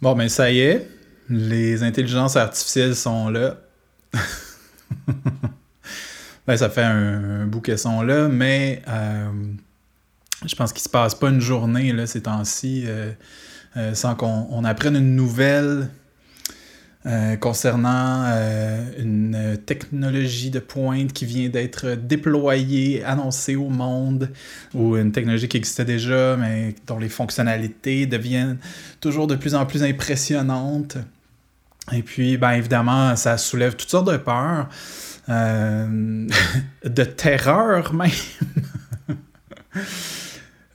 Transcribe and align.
Bon, 0.00 0.14
ben 0.14 0.28
ça 0.28 0.50
y 0.50 0.60
est, 0.60 0.88
les 1.28 1.82
intelligences 1.82 2.36
artificielles 2.36 2.94
sont 2.94 3.30
là. 3.30 3.56
ben, 6.46 6.56
ça 6.56 6.70
fait 6.70 6.84
un, 6.84 7.46
bout 7.46 7.60
qu'elles 7.60 7.80
sont 7.80 8.02
là, 8.02 8.28
mais 8.28 8.80
euh, 8.86 9.28
je 10.46 10.54
pense 10.54 10.72
qu'il 10.72 10.82
se 10.82 10.88
passe 10.88 11.16
pas 11.16 11.30
une 11.30 11.40
journée 11.40 11.92
là, 11.92 12.06
ces 12.06 12.22
temps-ci 12.22 12.84
euh, 12.86 13.10
euh, 13.76 13.92
sans 13.94 14.14
qu'on 14.14 14.64
apprenne 14.64 14.94
une 14.94 15.16
nouvelle 15.16 15.88
euh, 17.06 17.36
concernant 17.36 18.24
euh, 18.26 18.84
une 18.98 19.56
technologie 19.64 20.50
de 20.50 20.58
pointe 20.58 21.12
qui 21.12 21.26
vient 21.26 21.48
d'être 21.48 21.94
déployée, 21.94 23.04
annoncée 23.04 23.54
au 23.54 23.68
monde, 23.68 24.30
ou 24.74 24.96
une 24.96 25.12
technologie 25.12 25.46
qui 25.46 25.58
existait 25.58 25.84
déjà, 25.84 26.36
mais 26.36 26.74
dont 26.88 26.98
les 26.98 27.08
fonctionnalités 27.08 28.06
deviennent 28.06 28.58
toujours 29.00 29.28
de 29.28 29.36
plus 29.36 29.54
en 29.54 29.64
plus 29.64 29.84
impressionnantes. 29.84 30.98
Et 31.92 32.02
puis, 32.02 32.36
ben 32.36 32.50
évidemment, 32.50 33.14
ça 33.14 33.38
soulève 33.38 33.76
toutes 33.76 33.90
sortes 33.90 34.10
de 34.10 34.16
peurs, 34.16 34.68
euh, 35.28 36.26
de 36.84 37.04
terreur 37.04 37.94
même. 37.94 38.10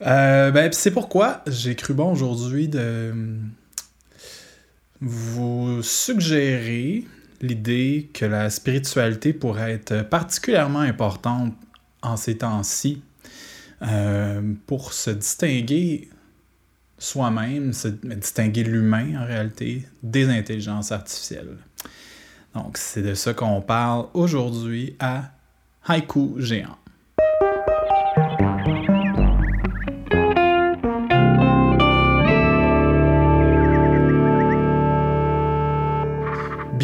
ben, 0.00 0.72
c'est 0.72 0.90
pourquoi 0.90 1.42
j'ai 1.46 1.74
cru 1.74 1.92
bon 1.92 2.10
aujourd'hui 2.10 2.66
de 2.66 3.12
vous 5.04 5.82
suggérez 5.82 7.04
l'idée 7.42 8.08
que 8.14 8.24
la 8.24 8.48
spiritualité 8.48 9.34
pourrait 9.34 9.72
être 9.72 10.08
particulièrement 10.08 10.80
importante 10.80 11.54
en 12.02 12.16
ces 12.16 12.38
temps-ci 12.38 13.02
euh, 13.82 14.40
pour 14.66 14.94
se 14.94 15.10
distinguer 15.10 16.08
soi-même, 16.96 17.74
se 17.74 17.88
distinguer 17.88 18.64
l'humain 18.64 19.22
en 19.22 19.26
réalité 19.26 19.86
des 20.02 20.28
intelligences 20.28 20.90
artificielles. 20.90 21.58
Donc 22.54 22.78
c'est 22.78 23.02
de 23.02 23.14
ça 23.14 23.34
qu'on 23.34 23.60
parle 23.60 24.06
aujourd'hui 24.14 24.96
à 24.98 25.32
Haïku 25.86 26.34
Géant. 26.38 26.78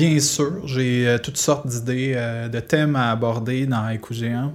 Bien 0.00 0.18
sûr, 0.18 0.66
j'ai 0.66 1.06
euh, 1.06 1.18
toutes 1.18 1.36
sortes 1.36 1.66
d'idées, 1.66 2.14
euh, 2.16 2.48
de 2.48 2.58
thèmes 2.58 2.96
à 2.96 3.10
aborder 3.10 3.66
dans 3.66 3.86
Écoute 3.90 4.16
Géant. 4.16 4.54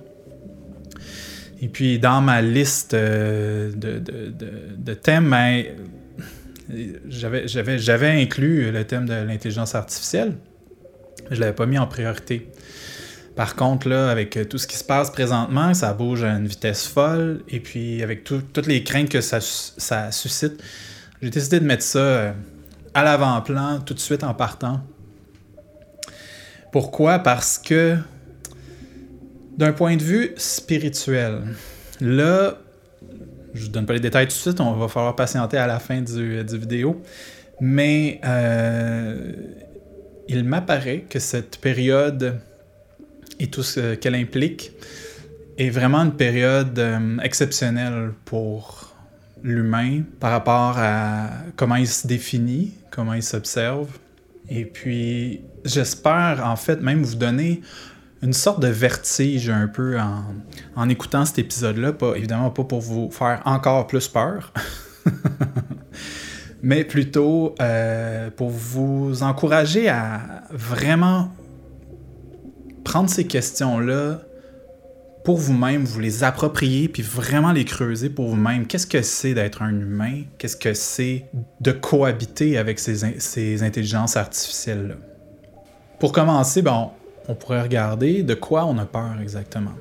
Et 1.62 1.68
puis, 1.68 2.00
dans 2.00 2.20
ma 2.20 2.42
liste 2.42 2.96
euh, 2.96 3.72
de, 3.72 4.94
thèmes, 4.96 5.30
ben, 5.30 5.66
j'avais 7.08 8.24
inclus 8.24 8.72
le 8.72 8.86
thème 8.86 9.06
de 9.06 9.14
l'intelligence 9.14 9.76
artificielle. 9.76 10.36
Je 11.30 11.36
ne 11.36 11.42
l'avais 11.42 11.54
pas 11.54 11.68
mis 11.68 11.78
en 11.78 11.86
priorité. 11.86 12.50
Par 13.36 13.56
contre, 13.56 13.88
là, 13.88 14.10
avec 14.10 14.50
tout 14.50 14.58
ce 14.58 14.66
qui 14.66 14.78
se 14.78 14.84
passe 14.84 15.12
présentement, 15.12 15.76
ça 15.76 15.94
bouge 15.94 16.24
à 16.24 16.32
une 16.32 16.48
vitesse 16.48 16.88
folle. 16.88 17.44
Et 17.50 17.60
puis, 17.60 18.02
avec 18.02 18.24
toutes 18.24 18.66
les 18.66 18.84
craintes 18.84 19.10
que 19.10 19.22
ça 19.22 19.40
suscite, 20.12 20.60
j'ai 21.22 21.30
décidé 21.30 21.60
de 21.60 21.66
mettre 21.66 21.84
ça 21.84 22.34
à 22.96 23.04
l'avant-plan 23.04 23.82
tout 23.86 23.94
de 23.94 24.00
suite 24.00 24.24
en 24.24 24.34
partant. 24.34 24.82
Pourquoi? 26.76 27.20
Parce 27.20 27.58
que 27.58 27.96
d'un 29.58 29.72
point 29.72 29.96
de 29.96 30.04
vue 30.04 30.34
spirituel, 30.36 31.44
là, 32.02 32.58
je 33.54 33.68
ne 33.68 33.72
donne 33.72 33.86
pas 33.86 33.94
les 33.94 34.02
détails 34.02 34.28
tout 34.28 34.34
de 34.34 34.40
suite, 34.40 34.60
on 34.60 34.74
va 34.74 34.90
falloir 34.90 35.16
patienter 35.16 35.56
à 35.56 35.68
la 35.68 35.80
fin 35.80 36.02
du, 36.02 36.44
vidéo, 36.58 37.02
mais 37.62 38.20
euh, 38.26 39.32
il 40.28 40.44
m'apparaît 40.44 41.06
que 41.10 41.18
cette 41.18 41.60
période 41.60 42.42
et 43.40 43.48
tout 43.48 43.64
ce 43.64 43.96
qu'elle 43.96 44.16
implique 44.16 44.74
est 45.58 45.70
vraiment 45.70 46.00
une 46.00 46.18
période 46.18 46.78
euh, 46.78 47.18
exceptionnelle 47.20 48.12
pour 48.26 48.94
l'humain 49.44 50.02
par 50.20 50.32
rapport 50.32 50.78
à 50.78 51.30
comment 51.56 51.78
il 51.78 51.88
se 51.88 52.06
définit, 52.06 52.74
comment 52.92 53.14
il 53.14 53.24
s'observe. 53.24 53.88
Et 54.50 54.66
puis, 54.66 55.42
j'espère 55.64 56.42
en 56.46 56.56
fait 56.56 56.82
même 56.82 57.04
vous 57.04 57.16
donner 57.16 57.62
une 58.22 58.34
sorte 58.34 58.60
de 58.60 58.68
vertige 58.68 59.50
un 59.50 59.68
peu 59.68 59.98
en, 60.76 60.90
écoutant 60.90 61.26
cet 61.26 61.40
épisode-là. 61.40 61.94
Pas, 61.94 62.16
évidemment 62.16 62.50
pas 62.50 62.64
pour 62.64 62.82
vous 62.82 63.10
faire 63.12 63.42
encore 63.46 63.88
plus 63.88 64.08
peur, 64.08 64.54
mais 66.64 66.84
plutôt 66.84 67.56
euh, 67.62 68.30
pour 68.32 68.50
vous 68.50 69.24
encourager 69.24 69.90
à 69.90 70.44
vraiment 70.52 71.32
prendre 72.84 73.10
ces 73.10 73.26
questions-là 73.26 74.22
pour 75.26 75.38
vous-même, 75.38 75.84
vous 75.84 76.00
les 76.00 76.24
approprier, 76.24 76.88
puis 76.88 77.04
vraiment 77.04 77.52
les 77.52 77.66
creuser 77.66 78.10
pour 78.10 78.30
vous-même. 78.30 78.66
Qu'est-ce 78.68 78.88
que 78.88 79.02
c'est 79.02 79.34
d'être 79.34 79.62
un 79.62 79.72
humain? 79.72 80.22
Qu'est-ce 80.38 80.56
que 80.56 80.74
c'est 80.74 81.26
de 81.60 81.72
cohabiter 81.72 82.58
avec 82.58 82.80
ces, 82.80 83.20
ces 83.20 83.64
intelligences 83.64 84.16
artificielles-là? 84.16 84.96
Pour 86.00 86.14
commencer, 86.14 86.62
bon, 86.62 86.92
on 87.28 87.36
pourrait 87.36 87.62
regarder 87.62 88.24
de 88.24 88.34
quoi 88.34 88.66
on 88.66 88.78
a 88.78 88.86
peur 88.86 89.16
exactement. 89.22 89.74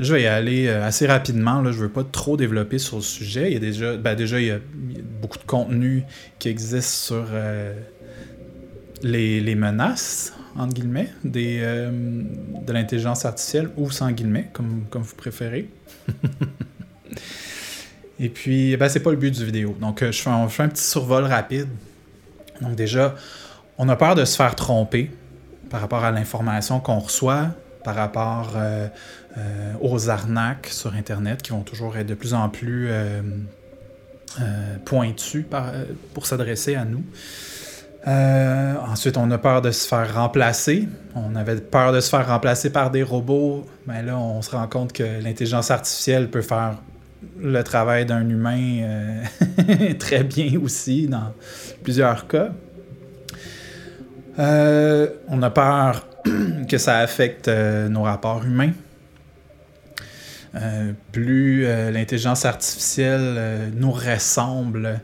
Je 0.00 0.14
vais 0.14 0.22
y 0.22 0.26
aller 0.26 0.66
euh, 0.66 0.84
assez 0.84 1.06
rapidement. 1.06 1.60
Là, 1.60 1.72
je 1.72 1.76
ne 1.76 1.82
veux 1.82 1.88
pas 1.90 2.04
trop 2.04 2.38
développer 2.38 2.78
sur 2.78 2.96
le 2.96 3.02
sujet. 3.02 3.48
Il 3.48 3.52
y 3.52 3.56
a 3.56 3.60
déjà, 3.60 3.96
ben 3.96 4.14
déjà 4.14 4.40
il, 4.40 4.46
y 4.46 4.50
a, 4.50 4.58
beaucoup 5.20 5.38
de 5.38 5.44
contenu 5.44 6.04
qui 6.38 6.48
existe 6.48 6.88
sur 6.88 7.26
euh, 7.30 7.74
les, 9.02 9.54
menaces, 9.54 10.32
entre 10.56 10.74
guillemets, 10.74 11.10
des, 11.24 11.60
euh, 11.62 11.90
de 12.66 12.72
l'intelligence 12.72 13.24
artificielle 13.24 13.70
ou 13.76 13.90
sans 13.90 14.10
guillemets, 14.10 14.48
comme, 14.52 14.84
comme 14.90 15.02
vous 15.02 15.16
préférez. 15.16 15.68
Et 18.18 18.28
puis, 18.28 18.76
ben, 18.76 18.88
c'est 18.88 19.00
pas 19.00 19.10
le 19.10 19.16
but 19.16 19.34
du 19.34 19.44
vidéo. 19.44 19.76
Donc, 19.80 20.00
je 20.00 20.12
fais, 20.12 20.30
je 20.44 20.48
fais 20.48 20.62
un 20.62 20.68
petit 20.68 20.84
survol 20.84 21.24
rapide. 21.24 21.68
Donc, 22.60 22.74
déjà, 22.74 23.14
on 23.78 23.88
a 23.88 23.96
peur 23.96 24.14
de 24.14 24.26
se 24.26 24.36
faire 24.36 24.54
tromper 24.54 25.10
par 25.70 25.80
rapport 25.80 26.04
à 26.04 26.10
l'information 26.10 26.80
qu'on 26.80 26.98
reçoit, 26.98 27.46
par 27.82 27.94
rapport 27.94 28.52
euh, 28.56 28.88
euh, 29.38 29.72
aux 29.80 30.10
arnaques 30.10 30.66
sur 30.66 30.94
Internet 30.94 31.42
qui 31.42 31.52
vont 31.52 31.62
toujours 31.62 31.96
être 31.96 32.06
de 32.06 32.14
plus 32.14 32.34
en 32.34 32.48
plus 32.48 32.88
euh, 32.90 33.22
pointues 34.84 35.46
pour 36.14 36.26
s'adresser 36.26 36.74
à 36.74 36.84
nous. 36.84 37.04
Ensuite, 38.06 39.16
on 39.16 39.30
a 39.30 39.38
peur 39.38 39.62
de 39.62 39.70
se 39.70 39.86
faire 39.86 40.14
remplacer. 40.14 40.88
On 41.14 41.36
avait 41.36 41.56
peur 41.56 41.92
de 41.92 42.00
se 42.00 42.08
faire 42.08 42.26
remplacer 42.26 42.70
par 42.70 42.90
des 42.90 43.02
robots, 43.02 43.66
mais 43.86 44.02
là, 44.02 44.18
on 44.18 44.42
se 44.42 44.50
rend 44.50 44.66
compte 44.66 44.92
que 44.92 45.22
l'intelligence 45.22 45.70
artificielle 45.70 46.30
peut 46.30 46.42
faire 46.42 46.76
le 47.38 47.62
travail 47.62 48.06
d'un 48.06 48.28
humain 48.28 49.22
très 49.98 50.24
bien 50.24 50.58
aussi 50.60 51.06
dans 51.06 51.32
plusieurs 51.82 52.26
cas. 52.26 52.50
Euh, 54.38 55.08
on 55.28 55.42
a 55.42 55.50
peur 55.50 56.06
que 56.68 56.78
ça 56.78 56.98
affecte 56.98 57.48
euh, 57.48 57.88
nos 57.88 58.02
rapports 58.02 58.44
humains. 58.44 58.72
Euh, 60.54 60.92
plus 61.12 61.64
l'intelligence 61.92 62.44
artificielle 62.44 63.70
nous 63.76 63.92
ressemble, 63.92 65.00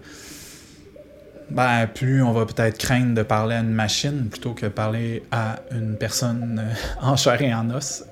ben, 1.51 1.87
plus 1.87 2.23
on 2.23 2.33
va 2.33 2.47
peut-être 2.47 2.79
craindre 2.79 3.15
de 3.15 3.23
parler 3.23 3.55
à 3.55 3.61
une 3.61 3.71
machine 3.71 4.29
plutôt 4.29 4.53
que 4.53 4.67
parler 4.67 5.23
à 5.31 5.61
une 5.73 5.97
personne 5.97 6.63
en 7.01 7.17
chair 7.17 7.41
et 7.43 7.55
en 7.55 7.71
os. 7.71 8.05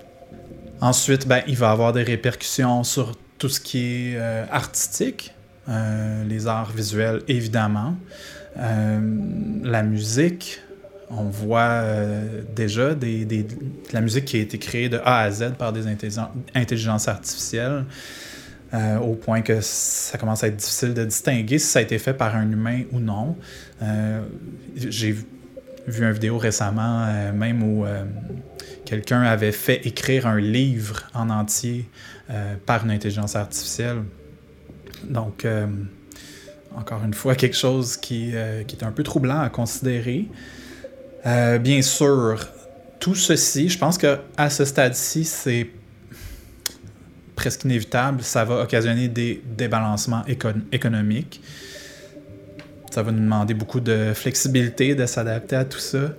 Ensuite, 0.80 1.26
ben, 1.26 1.42
il 1.46 1.56
va 1.56 1.70
avoir 1.70 1.92
des 1.92 2.02
répercussions 2.02 2.84
sur 2.84 3.16
tout 3.38 3.48
ce 3.48 3.60
qui 3.60 4.14
est 4.14 4.18
artistique, 4.50 5.34
les 5.68 6.46
arts 6.46 6.72
visuels 6.72 7.22
évidemment, 7.26 7.96
la 8.56 9.82
musique, 9.82 10.60
on 11.10 11.24
voit 11.24 11.60
euh, 11.60 12.42
déjà 12.54 12.94
des, 12.94 13.24
de 13.24 13.46
la 13.92 14.00
musique 14.00 14.26
qui 14.26 14.36
a 14.36 14.40
été 14.40 14.58
créée 14.58 14.88
de 14.88 14.98
A 15.04 15.20
à 15.20 15.30
Z 15.30 15.52
par 15.58 15.72
des 15.72 15.86
intelligences 15.86 17.08
artificielles, 17.08 17.84
euh, 18.74 18.98
au 18.98 19.14
point 19.14 19.42
que 19.42 19.60
ça 19.60 20.18
commence 20.18 20.44
à 20.44 20.48
être 20.48 20.56
difficile 20.56 20.94
de 20.94 21.04
distinguer 21.04 21.58
si 21.58 21.66
ça 21.66 21.78
a 21.78 21.82
été 21.82 21.98
fait 21.98 22.14
par 22.14 22.34
un 22.36 22.50
humain 22.50 22.82
ou 22.92 23.00
non. 23.00 23.36
Euh, 23.82 24.22
j'ai 24.76 25.12
vu 25.86 26.04
une 26.04 26.12
vidéo 26.12 26.38
récemment, 26.38 27.06
même 27.34 27.62
où 27.62 27.84
quelqu'un 28.86 29.20
avait 29.20 29.52
fait 29.52 29.86
écrire 29.86 30.26
un 30.26 30.40
livre 30.40 31.02
en 31.12 31.28
entier 31.28 31.86
par 32.64 32.86
une 32.86 32.90
intelligence 32.90 33.36
artificielle. 33.36 33.98
Donc, 35.06 35.46
encore 36.74 37.04
une 37.04 37.12
fois, 37.12 37.34
quelque 37.34 37.56
chose 37.56 37.98
qui, 37.98 38.32
qui 38.66 38.76
est 38.76 38.82
un 38.82 38.92
peu 38.92 39.02
troublant 39.02 39.40
à 39.40 39.50
considérer. 39.50 40.26
Euh, 41.26 41.58
bien 41.58 41.80
sûr, 41.80 42.48
tout 43.00 43.14
ceci, 43.14 43.68
je 43.68 43.78
pense 43.78 43.96
que 43.96 44.18
à 44.36 44.50
ce 44.50 44.64
stade-ci, 44.64 45.24
c'est 45.24 45.68
presque 47.44 47.64
inévitable. 47.64 48.22
Ça 48.22 48.42
va 48.46 48.62
occasionner 48.62 49.08
des 49.08 49.42
débalancements 49.44 50.24
économiques. 50.72 51.42
Ça 52.90 53.02
va 53.02 53.12
nous 53.12 53.20
demander 53.20 53.52
beaucoup 53.52 53.80
de 53.80 54.12
flexibilité, 54.14 54.94
de 54.94 55.04
s'adapter 55.04 55.54
à 55.54 55.66
tout 55.66 55.78
ça. 55.78 56.14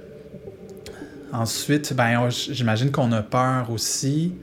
Ensuite, 1.34 1.94
ben, 1.96 2.30
j'imagine 2.30 2.92
qu'on 2.92 3.12
a 3.12 3.24
peur 3.24 3.72
aussi, 3.72 4.36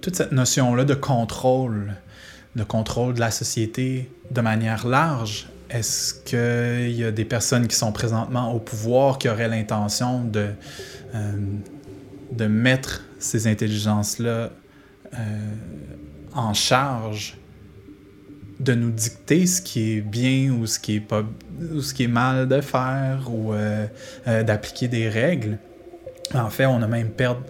toute 0.00 0.14
cette 0.14 0.30
notion-là 0.30 0.84
de 0.84 0.94
contrôle, 0.94 1.94
de 2.54 2.62
contrôle 2.62 3.14
de 3.14 3.20
la 3.20 3.32
société 3.32 4.08
de 4.30 4.40
manière 4.40 4.86
large. 4.86 5.48
Est-ce 5.68 6.14
qu'il 6.14 6.96
y 6.96 7.02
a 7.02 7.10
des 7.10 7.24
personnes 7.24 7.66
qui 7.66 7.74
sont 7.74 7.90
présentement 7.90 8.54
au 8.54 8.60
pouvoir 8.60 9.18
qui 9.18 9.28
auraient 9.28 9.48
l'intention 9.48 10.22
de, 10.22 10.50
euh, 11.12 11.32
de 12.30 12.46
mettre 12.46 13.02
ces 13.18 13.48
intelligences-là 13.48 14.50
euh, 15.12 15.18
en 16.34 16.54
charge 16.54 17.36
de 18.60 18.74
nous 18.74 18.90
dicter 18.90 19.46
ce 19.46 19.62
qui 19.62 19.92
est 19.92 20.00
bien 20.00 20.52
ou 20.52 20.66
ce 20.66 20.78
qui 20.78 20.96
est 20.96 21.00
pas 21.00 21.22
ou 21.72 21.80
ce 21.80 21.94
qui 21.94 22.04
est 22.04 22.08
mal 22.08 22.46
de 22.46 22.60
faire 22.60 23.22
ou 23.28 23.52
euh, 23.52 23.86
euh, 24.28 24.42
d'appliquer 24.42 24.86
des 24.86 25.08
règles. 25.08 25.58
En 26.34 26.50
fait, 26.50 26.66
on 26.66 26.80
a 26.82 26.86
même 26.86 27.10
peur 27.10 27.40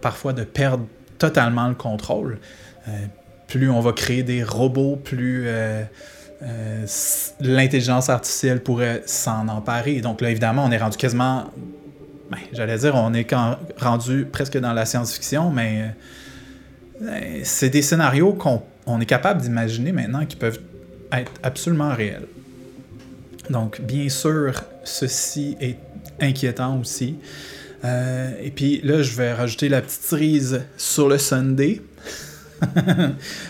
parfois 0.00 0.32
de 0.32 0.44
perdre 0.44 0.84
totalement 1.18 1.68
le 1.68 1.74
contrôle. 1.74 2.38
Euh, 2.86 2.92
plus 3.48 3.70
on 3.70 3.80
va 3.80 3.92
créer 3.92 4.22
des 4.22 4.44
robots, 4.44 4.96
plus 4.96 5.48
l'intelligence 7.40 8.08
artificielle 8.08 8.62
pourrait 8.62 9.02
s'en 9.06 9.48
emparer. 9.48 10.00
Donc 10.00 10.20
là, 10.20 10.30
évidemment, 10.30 10.64
on 10.64 10.70
est 10.70 10.78
rendu 10.78 10.96
quasiment, 10.96 11.46
ben, 12.30 12.38
j'allais 12.52 12.78
dire, 12.78 12.94
on 12.96 13.14
est 13.14 13.32
rendu 13.80 14.26
presque 14.30 14.58
dans 14.58 14.72
la 14.72 14.84
science-fiction, 14.84 15.50
mais 15.50 15.94
c'est 17.42 17.70
des 17.70 17.82
scénarios 17.82 18.32
qu'on 18.32 18.62
on 18.86 19.00
est 19.00 19.06
capable 19.06 19.40
d'imaginer 19.40 19.92
maintenant 19.92 20.24
qui 20.24 20.36
peuvent 20.36 20.60
être 21.12 21.32
absolument 21.42 21.94
réels. 21.94 22.26
Donc, 23.50 23.80
bien 23.80 24.08
sûr, 24.08 24.62
ceci 24.84 25.56
est 25.60 25.76
inquiétant 26.20 26.80
aussi. 26.80 27.16
Euh, 27.84 28.32
et 28.42 28.50
puis 28.50 28.80
là, 28.82 29.02
je 29.02 29.14
vais 29.14 29.32
rajouter 29.32 29.68
la 29.68 29.82
petite 29.82 30.02
cerise 30.02 30.62
sur 30.76 31.08
le 31.08 31.18
Sunday. 31.18 31.80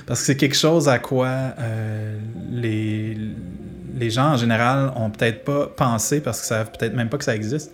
Parce 0.06 0.20
que 0.20 0.26
c'est 0.26 0.36
quelque 0.36 0.56
chose 0.56 0.88
à 0.88 0.98
quoi 0.98 1.28
euh, 1.58 2.18
les 3.96 4.10
gens 4.10 4.32
en 4.32 4.36
général 4.36 4.92
ont 4.94 5.10
peut-être 5.10 5.44
pas 5.44 5.66
pensé 5.66 6.20
parce 6.20 6.40
qu'ils 6.40 6.48
savent 6.48 6.70
peut-être 6.70 6.94
même 6.94 7.08
pas 7.08 7.18
que 7.18 7.24
ça 7.24 7.34
existe. 7.34 7.72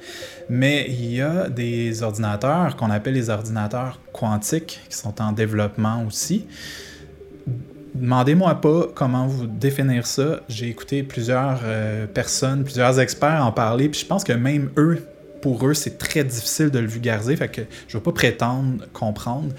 Mais 0.49 0.87
il 0.89 1.13
y 1.13 1.21
a 1.21 1.49
des 1.49 2.03
ordinateurs 2.03 2.77
qu'on 2.77 2.91
appelle 2.91 3.15
les 3.15 3.29
ordinateurs 3.29 4.01
quantiques 4.13 4.81
qui 4.89 4.97
sont 4.97 5.21
en 5.21 5.33
développement 5.33 6.05
aussi. 6.07 6.47
Demandez-moi 7.95 8.55
pas 8.55 8.87
comment 8.95 9.27
vous 9.27 9.47
définir 9.47 10.07
ça. 10.07 10.41
J'ai 10.49 10.69
écouté 10.69 11.03
plusieurs 11.03 11.61
euh, 11.65 12.07
personnes, 12.07 12.65
plusieurs 12.65 12.99
experts 13.01 13.45
en 13.45 13.53
parler, 13.53 13.89
puis 13.89 14.01
je 14.01 14.07
pense 14.07 14.25
que 14.25 14.33
même 14.33 14.71
eux, 14.79 15.05
pour 15.43 15.67
eux, 15.67 15.75
c'est 15.75 15.99
très 15.99 16.25
difficile 16.25 16.71
de 16.71 16.79
le 16.79 16.87
vulgariser, 16.87 17.37
fait 17.37 17.49
que 17.49 17.63
je 17.89 17.97
ne 17.97 18.01
vais 18.01 18.05
pas 18.05 18.13
prétendre 18.13 18.85
comprendre. 18.93 19.53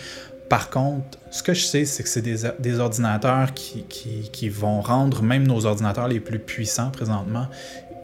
Par 0.53 0.69
contre, 0.69 1.17
ce 1.31 1.41
que 1.41 1.55
je 1.55 1.63
sais, 1.63 1.83
c'est 1.83 2.03
que 2.03 2.09
c'est 2.09 2.21
des, 2.21 2.79
ordinateurs 2.79 3.55
qui, 3.55 4.50
vont 4.50 4.81
rendre 4.81 5.23
même 5.23 5.47
nos 5.47 5.65
ordinateurs 5.65 6.07
les 6.07 6.19
plus 6.19 6.38
puissants 6.38 6.91
présentement, 6.91 7.47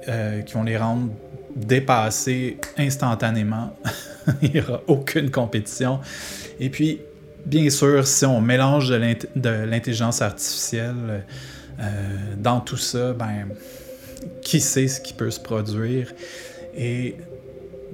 euh, 0.07 0.42
qui 0.42 0.56
vont 0.56 0.63
les 0.63 0.75
rendre 0.75 1.12
dépassés 1.56 2.57
instantanément. 2.75 3.78
Il 4.42 4.54
n'y 4.54 4.62
aura 4.62 4.81
aucune 4.88 5.30
compétition. 5.30 6.00
Et 6.60 6.72
puis, 6.72 7.01
bien 7.46 7.69
sûr, 7.69 8.07
si 8.07 8.25
on 8.25 8.42
mélange 8.42 8.90
de 8.90 9.50
l'intelligence 9.66 10.24
artificielle 10.24 11.24
euh, 11.80 11.84
dans 12.36 12.62
tout 12.62 12.78
ça, 12.78 13.13
ben, 13.13 13.50
qui 14.42 14.60
sait 14.60 14.88
ce 14.88 15.00
qui 15.00 15.13
peut 15.13 15.30
se 15.30 15.40
produire? 15.40 16.12
Et 16.75 17.16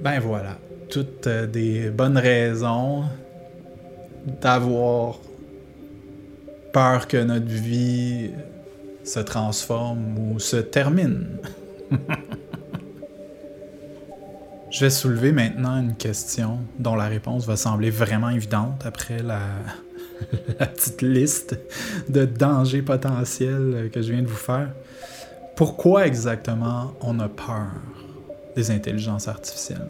ben 0.00 0.18
voilà, 0.18 0.56
toutes 0.88 1.26
euh, 1.26 1.46
des 1.46 1.90
bonnes 1.90 2.16
raisons 2.16 3.04
d'avoir 4.26 5.18
peur 6.72 7.08
que 7.08 7.16
notre 7.16 7.46
vie 7.46 8.30
se 9.04 9.20
transforme 9.20 10.18
ou 10.18 10.38
se 10.38 10.56
termine. 10.56 11.38
Je 14.68 14.84
vais 14.84 14.90
soulever 14.90 15.32
maintenant 15.32 15.80
une 15.80 15.94
question 15.94 16.58
dont 16.78 16.96
la 16.96 17.06
réponse 17.06 17.46
va 17.46 17.56
sembler 17.56 17.88
vraiment 17.88 18.28
évidente 18.28 18.84
après 18.84 19.22
la, 19.22 19.38
petite 20.66 21.00
liste 21.02 21.58
de 22.08 22.24
dangers 22.24 22.82
potentiels 22.82 23.90
que 23.92 24.02
je 24.02 24.12
viens 24.12 24.22
de 24.22 24.26
vous 24.26 24.34
faire. 24.34 24.70
Pourquoi 25.54 26.06
exactement 26.06 26.92
on 27.00 27.20
a 27.20 27.28
peur 27.28 27.68
des 28.56 28.70
intelligences 28.70 29.28
artificielles? 29.28 29.88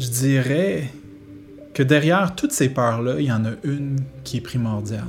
Je 0.00 0.08
dirais 0.08 0.88
que 1.74 1.84
derrière 1.84 2.34
toutes 2.34 2.52
ces 2.52 2.68
peurs-là, 2.68 3.20
il 3.20 3.26
y 3.26 3.32
en 3.32 3.44
a 3.44 3.52
une 3.62 4.00
qui 4.24 4.38
est 4.38 4.40
primordiale 4.40 5.04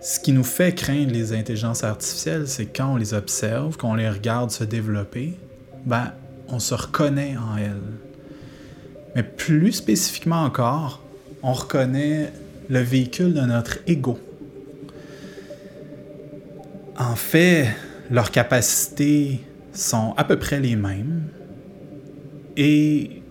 ce 0.00 0.18
qui 0.18 0.32
nous 0.32 0.44
fait 0.44 0.74
craindre 0.74 1.12
les 1.12 1.32
intelligences 1.32 1.84
artificielles, 1.84 2.48
c'est 2.48 2.66
quand 2.66 2.94
on 2.94 2.96
les 2.96 3.12
observe, 3.12 3.76
qu'on 3.76 3.94
les 3.94 4.08
regarde 4.08 4.50
se 4.50 4.64
développer, 4.64 5.34
ben, 5.84 6.12
on 6.48 6.58
se 6.58 6.74
reconnaît 6.74 7.36
en 7.36 7.58
elles. 7.58 7.76
Mais 9.14 9.22
plus 9.22 9.72
spécifiquement 9.72 10.42
encore, 10.42 11.02
on 11.42 11.52
reconnaît 11.52 12.32
le 12.68 12.80
véhicule 12.80 13.34
de 13.34 13.42
notre 13.42 13.78
ego. 13.86 14.18
En 16.96 17.16
fait, 17.16 17.68
leurs 18.10 18.30
capacités 18.30 19.40
sont 19.72 20.14
à 20.16 20.24
peu 20.24 20.38
près 20.38 20.60
les 20.60 20.76
mêmes 20.76 21.24
et 22.56 23.22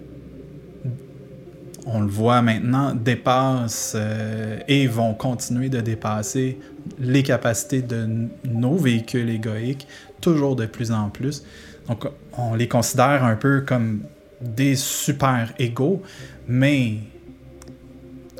on 1.85 2.01
le 2.01 2.07
voit 2.07 2.41
maintenant, 2.41 2.93
dépassent 2.93 3.93
euh, 3.95 4.59
et 4.67 4.87
vont 4.87 5.13
continuer 5.13 5.69
de 5.69 5.81
dépasser 5.81 6.59
les 6.99 7.23
capacités 7.23 7.81
de 7.81 8.07
nos 8.45 8.75
véhicules 8.75 9.29
égoïques 9.29 9.87
toujours 10.21 10.55
de 10.55 10.65
plus 10.65 10.91
en 10.91 11.09
plus. 11.09 11.43
Donc, 11.87 12.05
on 12.37 12.55
les 12.55 12.67
considère 12.67 13.23
un 13.23 13.35
peu 13.35 13.61
comme 13.61 14.03
des 14.41 14.75
super 14.75 15.53
égaux, 15.57 16.01
mais 16.47 16.97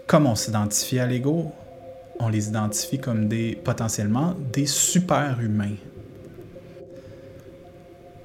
comme 0.08 0.28
on 0.28 0.36
s'identifie 0.36 1.00
à 1.00 1.08
l'ego, 1.08 1.52
on 2.20 2.30
les 2.30 2.48
identifie 2.50 3.00
comme 3.00 3.28
des 3.28 3.58
potentiellement 3.64 4.36
des 4.52 4.66
super 4.66 5.40
humains. 5.42 5.76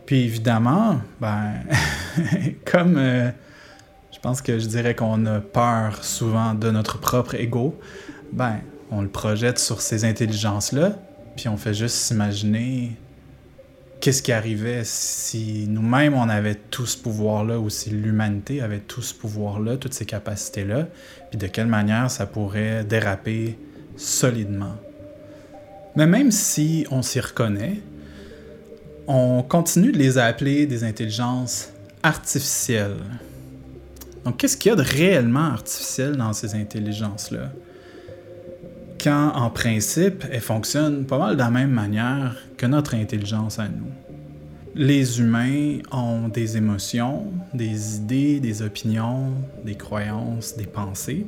Puis 0.07 0.25
évidemment, 0.25 1.00
ben, 1.21 1.52
comme 2.64 2.97
euh, 2.97 3.30
je 4.12 4.18
pense 4.21 4.40
que 4.40 4.59
je 4.59 4.66
dirais 4.66 4.94
qu'on 4.94 5.26
a 5.26 5.40
peur 5.40 6.04
souvent 6.04 6.54
de 6.54 6.71
notre 6.71 6.99
propre 6.99 7.35
ego. 7.35 7.78
Ben, 8.33 8.61
on 8.90 9.02
le 9.02 9.09
projette 9.09 9.59
sur 9.59 9.80
ces 9.80 10.04
intelligences-là, 10.04 10.99
puis 11.37 11.49
on 11.49 11.56
fait 11.56 11.75
juste 11.75 11.97
s'imaginer 11.97 12.92
qu'est-ce 14.00 14.23
qui 14.23 14.33
arrivait 14.33 14.83
si 14.85 15.66
nous-mêmes 15.68 16.14
on 16.14 16.28
avait 16.28 16.54
tout 16.54 16.87
ce 16.87 16.97
pouvoir-là, 16.97 17.59
ou 17.59 17.71
si 17.71 17.90
l'humanité 17.90 18.61
avait 18.61 18.80
tout 18.80 19.02
ce 19.02 19.14
pouvoir-là, 19.14 19.76
toutes 19.76 19.94
ces 19.94 20.06
capacités-là, 20.06 20.88
puis 21.30 21.38
de 21.38 21.47
quelle 21.47 21.66
manière 21.66 22.11
ça 22.11 22.26
pourrait 22.26 22.85
déraper 22.85 23.59
solidement. 23.97 24.76
Mais 25.97 26.06
même 26.06 26.30
si 26.30 26.87
on 26.90 27.02
s'y 27.02 27.21
reconnaît, 27.21 27.80
on 29.06 29.42
continue 29.42 29.92
de 29.92 29.99
les 29.99 30.18
appeler 30.18 30.66
des 30.66 30.85
intelligences 30.85 31.74
artificielles. 32.04 32.99
Donc, 34.25 34.37
qu'est-ce 34.37 34.56
qu'il 34.56 34.70
y 34.70 34.73
a 34.73 34.76
de 34.76 34.82
réellement 34.82 35.52
artificiel 35.52 36.16
dans 36.16 36.32
ces 36.32 36.54
intelligences-là? 36.54 37.50
Quand, 39.02 39.32
en 39.34 39.50
principe, 39.50 40.25
elles 40.30 40.40
fonctionnent 40.40 41.06
pas 41.06 41.18
mal 41.18 41.34
de 41.34 41.40
la 41.40 41.50
même 41.50 41.70
manière 41.70 42.37
que 42.56 42.66
notre 42.66 42.94
intelligence 42.94 43.58
à 43.58 43.68
nous. 43.68 43.90
Les 44.75 45.20
humains 45.20 45.78
ont 45.92 46.28
des 46.28 46.56
émotions, 46.56 47.32
des 47.54 47.96
idées, 47.96 48.38
des 48.38 48.62
opinions, 48.62 49.32
des 49.64 49.75
croyances, 49.75 50.56
des 50.56 50.66
pensées. 50.66 51.26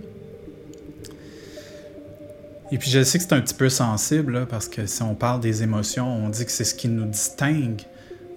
Et 2.73 2.79
puis 2.79 2.91
je 2.91 3.03
sais 3.03 3.19
que 3.19 3.25
c'est 3.25 3.33
un 3.33 3.41
petit 3.41 3.55
peu 3.55 3.69
sensible, 3.69 4.47
parce 4.47 4.69
que 4.69 4.87
si 4.87 5.03
on 5.03 5.15
parle 5.15 5.41
des 5.41 5.63
émotions, 5.63 6.07
on 6.07 6.29
dit 6.29 6.45
que 6.45 6.51
c'est 6.51 6.65
ce 6.65 6.75
qui 6.75 6.89
nous 6.89 7.05
distingue 7.05 7.83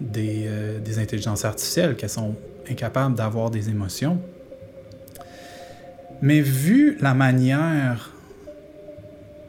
des, 0.02 0.46
euh, 0.48 0.80
des 0.80 1.00
intelligences 1.00 1.46
artificielles, 1.46 1.96
qu'elles 1.96 2.10
sont 2.10 2.36
incapables 2.70 3.16
d'avoir 3.16 3.50
des 3.50 3.70
émotions. 3.70 4.20
Mais 6.22 6.42
vu 6.42 6.98
la 7.00 7.14
manière 7.14 8.12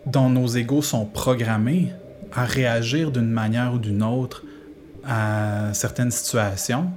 dont 0.07 0.29
nos 0.29 0.47
égaux 0.47 0.83
sont 0.83 1.05
programmés 1.05 1.93
à 2.33 2.45
réagir 2.45 3.11
d'une 3.11 3.31
manière 3.31 3.75
ou 3.75 3.79
d'une 3.79 4.03
autre 4.03 4.45
à 5.05 5.71
certaines 5.73 6.11
situations, 6.11 6.91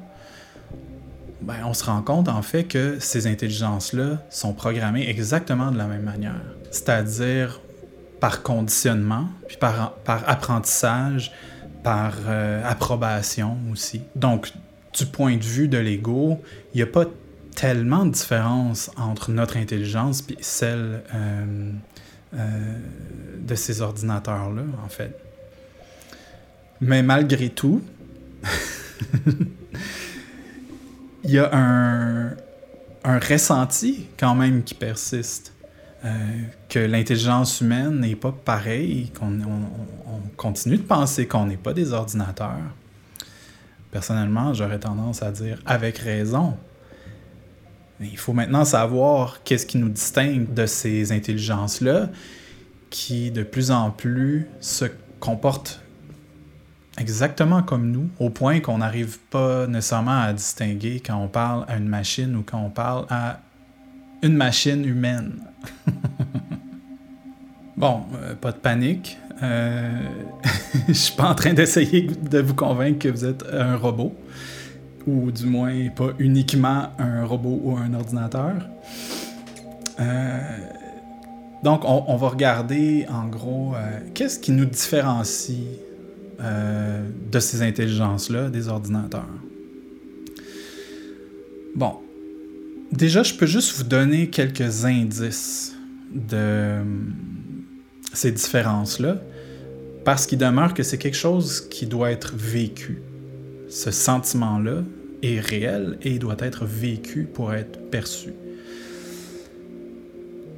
ben, 1.41 1.55
on 1.65 1.74
se 1.74 1.83
rend 1.83 2.01
compte 2.01 2.29
en 2.29 2.41
fait 2.41 2.63
que 2.63 2.98
ces 3.00 3.27
intelligences-là 3.27 4.24
sont 4.29 4.53
programmées 4.53 5.10
exactement 5.10 5.72
de 5.72 5.77
la 5.77 5.88
même 5.88 6.03
manière. 6.03 6.41
C'est-à-dire 6.72 7.60
par 8.19 8.43
conditionnement, 8.43 9.27
puis 9.48 9.57
par, 9.57 9.95
par 10.05 10.24
apprentissage, 10.29 11.33
par 11.84 12.13
euh, 12.28 12.63
approbation 12.66 13.58
aussi. 13.72 14.02
Donc, 14.16 14.52
du 14.98 15.06
point 15.06 15.38
de 15.38 15.44
vue 15.44 15.68
de 15.68 15.78
l'ego, 15.78 16.42
il 16.74 16.78
n'y 16.78 16.84
a 16.84 16.88
pas 16.88 17.06
tellement 17.56 18.06
de 18.06 18.12
différence 18.12 18.90
entre 18.98 19.32
notre 19.32 19.58
intelligence 19.58 20.24
et 20.30 20.38
celle 20.42 21.04
euh, 21.13 21.72
euh, 22.36 22.78
de 23.40 23.56
ces 23.56 23.82
ordinateurs-là, 23.82 24.63
en 24.84 24.90
fait. 24.90 25.18
Mais 26.82 27.04
malgré 27.04 27.50
tout, 27.50 27.82
il 31.24 31.32
y 31.32 31.38
a 31.38 31.50
un, 31.54 32.32
un, 33.04 33.20
ressenti 33.20 34.08
quand 34.18 34.36
même 34.36 34.63
qui 34.63 34.74
persiste. 34.74 35.52
Euh, 36.05 36.10
que 36.67 36.79
l'intelligence 36.79 37.62
humaine 37.62 38.01
n'est 38.01 38.17
pas 38.17 38.33
pareille, 38.33 39.10
qu'on 39.17 39.39
on, 39.39 40.19
continue 40.36 40.75
de 40.75 40.81
penser 40.81 41.27
qu'on 41.27 41.45
n'est 41.45 41.55
pas 41.55 41.72
des 41.72 41.93
ordinateurs. 41.93 42.74
Personnellement, 43.89 44.53
j'aurais 44.53 44.79
tendance 44.79 45.24
à 45.24 45.31
dire 45.31 45.62
avec 45.65 46.00
raison. 46.00 46.57
Il 48.01 48.17
faut 48.17 48.33
maintenant 48.33 48.65
savoir 48.65 49.43
qu'est-ce 49.43 49.65
qui 49.65 49.77
nous 49.77 49.88
distingue 49.88 50.53
de 50.53 50.65
ces 50.65 51.13
intelligences-là 51.13 52.10
qui 52.89 53.31
de 53.31 53.43
plus 53.43 53.72
en 53.72 53.89
plus 53.89 54.48
se 54.60 54.86
comportent 55.22 55.81
exactement 56.98 57.63
comme 57.63 57.91
nous, 57.91 58.10
au 58.19 58.29
point 58.29 58.60
qu'on 58.60 58.79
n'arrive 58.79 59.19
pas 59.29 59.67
nécessairement 59.67 60.19
à 60.19 60.33
distinguer 60.33 61.00
quand 61.00 61.15
on 61.15 61.29
parle 61.29 61.63
à 61.69 61.77
une 61.77 61.88
machine 61.88 62.36
ou 62.36 62.43
quand 62.43 62.60
on 62.60 62.69
parle 62.69 63.05
à 63.10 63.39
une 64.24 64.36
machine 64.36 64.84
humaine. 64.86 65.34
bon, 67.77 68.01
euh, 68.15 68.34
pas 68.36 68.51
de 68.51 68.58
panique. 68.58 69.18
Euh, 69.44 69.92
je 70.88 70.94
suis 70.94 71.15
pas 71.15 71.30
en 71.30 71.36
train 71.36 71.53
d'essayer 71.53 72.08
de 72.08 72.39
vous 72.39 72.56
convaincre 72.56 73.00
que 73.00 73.10
vous 73.10 73.25
êtes 73.25 73.44
un 73.51 73.75
robot 73.75 74.15
ou 75.06 75.32
du 75.32 75.46
moins 75.46 75.89
pas 75.89 76.12
uniquement 76.18 76.88
un 76.98 77.25
robot 77.25 77.60
ou 77.63 77.77
un 77.77 77.94
ordinateur. 77.94 78.53
Euh, 80.00 80.39
donc, 81.62 81.82
on, 81.86 82.15
va 82.15 82.30
regarder 82.30 83.06
en 83.10 83.27
gros 83.27 83.74
euh, 83.75 84.00
qu'est-ce 84.13 84.39
qui 84.39 84.51
nous 84.51 84.65
différencie 84.65 85.68
de 87.32 87.39
ces 87.39 87.62
intelligences-là 87.62 88.50
des 88.50 88.68
ordinateurs? 88.68 89.30
Bon, 91.74 92.00
déjà, 92.97 93.23
je 93.23 93.33
peux 93.33 93.45
juste 93.45 93.75
vous 93.77 93.83
donner 93.83 94.29
quelques 94.29 94.85
indices 94.85 95.75
de 96.13 96.77
ces 98.13 98.31
différences-là, 98.31 99.17
parce 100.05 100.25
qu'il 100.27 100.38
demeure 100.38 100.73
que 100.73 100.83
c'est 100.83 100.97
quelque 100.97 101.17
chose 101.17 101.67
qui 101.69 101.88
doit 101.88 102.12
être 102.12 102.35
vécu 102.35 103.01
ce 103.73 103.89
sentiment-là 103.89 104.83
est 105.23 105.39
réel 105.39 105.97
et 106.03 106.19
doit 106.19 106.35
être 106.39 106.65
vécu 106.65 107.23
pour 107.23 107.53
être 107.53 107.79
perçu. 107.89 108.33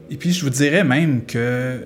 Et 0.10 0.18
puis 0.18 0.34
je 0.34 0.44
vous 0.44 0.50
dirais 0.50 0.84
même 0.84 1.24
que 1.26 1.38
euh, 1.38 1.86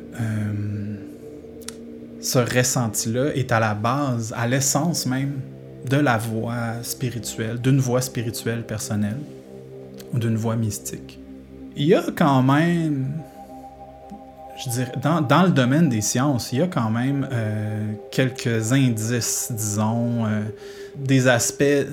ce 2.19 2.39
ressenti-là 2.39 3.35
est 3.35 3.51
à 3.51 3.59
la 3.59 3.75
base, 3.75 4.33
à 4.35 4.47
l'essence 4.47 5.05
même 5.05 5.33
de 5.87 5.97
la 5.97 6.17
voie 6.17 6.81
spirituelle, 6.81 7.59
d'une 7.61 7.79
voie 7.79 8.01
spirituelle 8.01 8.65
personnelle 8.65 9.19
d'une 10.13 10.35
voie 10.35 10.55
mystique. 10.55 11.19
Il 11.75 11.85
y 11.85 11.93
a 11.93 12.03
quand 12.15 12.41
même, 12.41 13.07
je 14.63 14.69
dirais, 14.69 14.91
dans, 15.01 15.43
le 15.43 15.51
domaine 15.51 15.89
des 15.89 16.01
sciences, 16.01 16.51
il 16.51 16.59
y 16.59 16.61
a 16.61 16.67
quand 16.67 16.89
même 16.89 17.27
euh, 17.31 17.93
quelques 18.11 18.73
indices, 18.73 19.51
disons, 19.51 20.25
euh, 20.25 20.41
des 20.97 21.27
aspects 21.27 21.85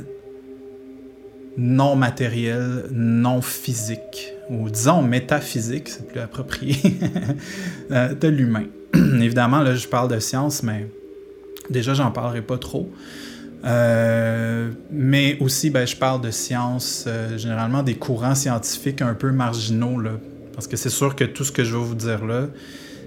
non 1.57 1.97
matériels, 1.97 2.85
non 2.91 3.41
physiques, 3.41 4.35
ou 4.51 4.69
disons 4.69 5.03
métaphysiques, 5.03 5.89
c'est 5.89 6.07
plus 6.07 6.21
approprié, 6.21 6.77
euh, 7.91 8.15
de 8.15 8.29
l'humain. 8.29 8.67
Évidemment, 8.95 9.61
là, 9.61 9.75
je 9.75 9.89
parle 9.89 10.11
de 10.11 10.19
science, 10.19 10.63
mais 10.63 10.89
déjà, 11.71 11.95
j'en 11.95 12.11
parlerai 12.11 12.43
pas 12.43 12.59
trop. 12.59 12.91
Euh, 13.67 14.71
mais 14.91 15.39
aussi, 15.41 15.71
ben, 15.71 15.87
je 15.87 15.97
parle 15.97 16.21
de 16.21 16.31
science, 16.31 17.05
euh, 17.07 17.37
généralement 17.37 17.83
des 17.83 17.95
courants 17.95 18.35
scientifiques 18.37 19.03
un 19.03 19.15
peu 19.15 19.33
marginaux, 19.33 20.01
là, 20.01 20.13
parce 20.55 20.69
que 20.69 20.77
c'est 20.77 20.91
sûr 20.91 21.17
que 21.17 21.25
tout 21.25 21.45
ce 21.45 21.53
que 21.53 21.65
je 21.65 21.77
vais 21.77 21.83
vous 21.83 21.95
dire 21.97 22.25
là, 22.25 22.47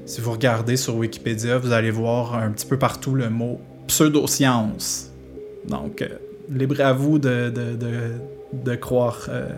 si 0.06 0.22
vous 0.22 0.32
regardez 0.32 0.76
sur 0.76 0.96
Wikipédia, 0.96 1.60
vous 1.60 1.72
allez 1.72 1.92
voir 1.92 2.36
un 2.36 2.50
petit 2.50 2.66
peu 2.66 2.78
partout 2.80 3.14
le 3.14 3.30
mot 3.30 3.62
pseudoscience. 3.88 5.12
Donc, 5.68 6.02
euh, 6.02 6.08
libre 6.50 6.82
à 6.82 6.94
vous 6.94 7.20
de, 7.20 7.54
de, 8.54 8.76
croire, 8.76 9.28
euh, 9.30 9.50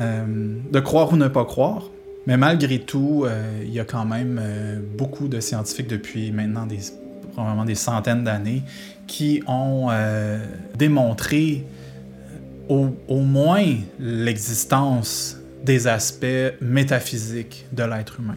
euh, 0.00 0.56
de 0.72 0.80
croire 0.80 1.12
ou 1.12 1.16
ne 1.16 1.28
pas 1.28 1.44
croire. 1.44 1.90
Mais 2.26 2.36
malgré 2.36 2.78
tout, 2.78 3.26
il 3.62 3.72
y 3.72 3.80
a 3.80 3.84
quand 3.84 4.04
même 4.04 4.40
beaucoup 4.96 5.26
de 5.26 5.40
scientifiques 5.40 5.88
depuis 5.88 6.30
maintenant 6.30 6.66
des, 6.66 6.78
probablement 7.32 7.64
des 7.64 7.74
centaines 7.74 8.24
d'années 8.24 8.62
qui 9.06 9.42
ont 9.46 9.90
démontré 10.78 11.64
au, 12.68 13.20
moins 13.20 13.66
l'existence 13.98 15.36
des 15.64 15.86
aspects 15.86 16.54
métaphysiques 16.60 17.66
de 17.72 17.82
l'être 17.82 18.20
humain. 18.20 18.36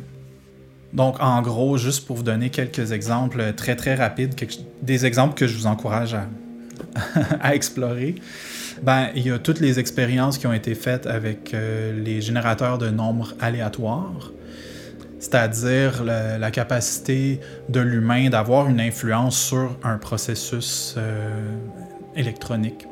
Donc, 0.94 1.20
en 1.20 1.42
gros, 1.42 1.78
juste 1.78 2.06
pour 2.06 2.18
vous 2.18 2.24
donner 2.24 2.50
quelques 2.50 2.92
exemples 2.92 3.54
très 3.54 3.76
très 3.76 3.96
rapides, 3.96 4.34
des 4.82 5.06
exemples 5.06 5.36
que 5.36 5.48
je 5.48 5.58
vous 5.58 5.68
encourage 5.68 6.14
à, 6.14 6.28
à 7.42 7.56
explorer, 7.56 8.16
ben, 8.82 9.10
il 9.16 9.26
y 9.26 9.32
a 9.32 9.40
toutes 9.40 9.60
les 9.60 9.80
expériences 9.80 10.38
qui 10.38 10.48
ont 10.48 10.54
été 10.54 10.76
faites 10.76 11.08
avec 11.08 11.54
euh, 11.54 11.94
les 12.04 12.22
générateurs 12.22 12.78
de 12.78 12.90
nombres 12.90 13.34
aléatoires, 13.40 14.32
c'est-à-dire 15.26 16.04
la, 16.04 16.52
capacité 16.52 17.40
de 17.70 17.80
l'humain 17.80 18.30
d'avoir 18.30 18.68
une 18.70 18.80
influence 18.80 19.38
sur 19.38 19.78
un 19.84 19.98
processus 19.98 20.96
euh, 20.98 21.30
électronique. 22.16 22.88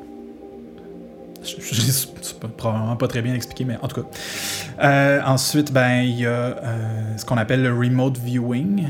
C'est 1.44 2.40
probablement 2.58 2.96
pas 2.96 3.08
très 3.08 3.22
bien 3.22 3.34
expliqué, 3.34 3.66
mais 3.66 3.78
en 3.82 3.88
tout 3.88 4.02
cas. 4.02 4.08
Euh, 4.82 5.22
ensuite, 5.26 5.74
ben, 5.74 6.02
il 6.02 6.20
y 6.20 6.26
a 6.26 6.56
ce 7.18 7.26
qu'on 7.26 7.38
appelle 7.38 7.64
le 7.64 7.74
remote 7.74 8.18
viewing 8.18 8.88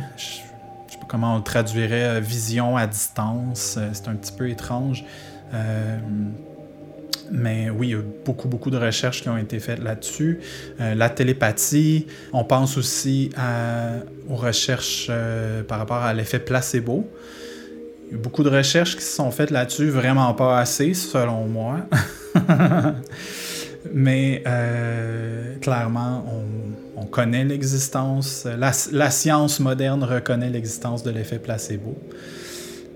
comment 1.14 1.36
on 1.36 1.42
traduirait, 1.42 2.06
euh, 2.06 2.20
vision 2.20 2.76
à 2.76 2.88
distance. 2.88 3.76
Euh, 3.78 3.90
c'est 3.94 4.08
un 4.08 4.16
petit 4.16 4.32
peu 4.32 4.50
étrange. 4.50 5.06
Euh, 7.34 7.38
mais 7.38 7.70
oui, 7.70 7.88
il 7.88 7.92
y 7.92 7.96
a 7.96 8.02
beaucoup, 8.26 8.48
beaucoup 8.48 8.70
de 8.70 8.78
recherches 8.78 9.22
qui 9.22 9.30
ont 9.30 9.38
été 9.38 9.60
faites 9.60 9.80
là-dessus. 9.84 10.40
la 10.80 11.10
télépathie, 11.10 12.08
on 12.32 12.44
pense 12.44 12.78
aussi 12.78 13.32
aux 14.30 14.36
recherches 14.36 15.12
par 15.68 15.80
rapport 15.80 16.04
à 16.04 16.14
l'effet 16.14 16.40
placebo. 16.40 17.10
Beaucoup 18.12 18.44
de 18.44 18.50
recherches 18.50 18.96
qui 18.96 19.02
se 19.02 19.16
sont 19.16 19.32
faites 19.32 19.50
là-dessus, 19.50 19.90
vraiment 19.90 20.34
pas 20.34 20.60
assez, 20.60 20.94
selon 20.94 21.48
moi. 21.48 21.78
Mais 23.94 24.44
clairement, 25.62 26.26
on, 26.32 26.74
on 26.96 27.06
connaît 27.06 27.44
l'existence, 27.44 28.46
la, 28.46 29.12
science 29.12 29.60
moderne 29.60 30.04
reconnaît 30.04 30.50
l'existence 30.50 31.04
de 31.04 31.12
l'effet 31.12 31.40
placebo. 31.40 31.98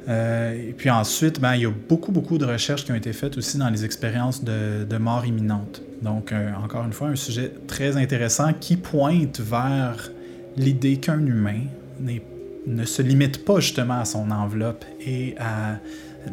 Euh, 0.08 0.70
et 0.70 0.74
puis 0.74 0.90
ensuite, 0.90 1.40
ben, 1.40 1.56
il 1.56 1.64
y 1.64 1.66
a 1.66 1.72
beaucoup, 1.72 2.12
beaucoup 2.12 2.38
de 2.38 2.46
recherches 2.46 2.86
qui 2.86 2.92
ont 2.92 2.96
été 2.96 3.12
faites 3.14 3.38
aussi 3.38 3.58
dans 3.58 3.70
les 3.70 3.84
expériences 3.84 4.44
de, 4.44 4.98
mort 4.98 5.26
imminente. 5.26 5.82
Donc, 6.02 6.32
euh, 6.32 6.52
encore 6.64 6.86
une 6.86 6.94
fois, 6.94 7.10
un 7.10 7.16
sujet 7.16 7.52
très 7.68 7.98
intéressant 7.98 8.54
qui 8.54 8.78
pointe 8.78 9.40
vers 9.40 10.12
l'idée 10.56 10.98
qu'un 10.98 11.26
humain 11.26 11.62
ne 12.00 12.86
se 12.86 13.02
limite 13.02 13.44
pas 13.46 13.60
justement 13.60 14.00
à 14.00 14.06
son 14.06 14.32
enveloppe 14.32 14.86
et 15.06 15.36
à 15.40 15.78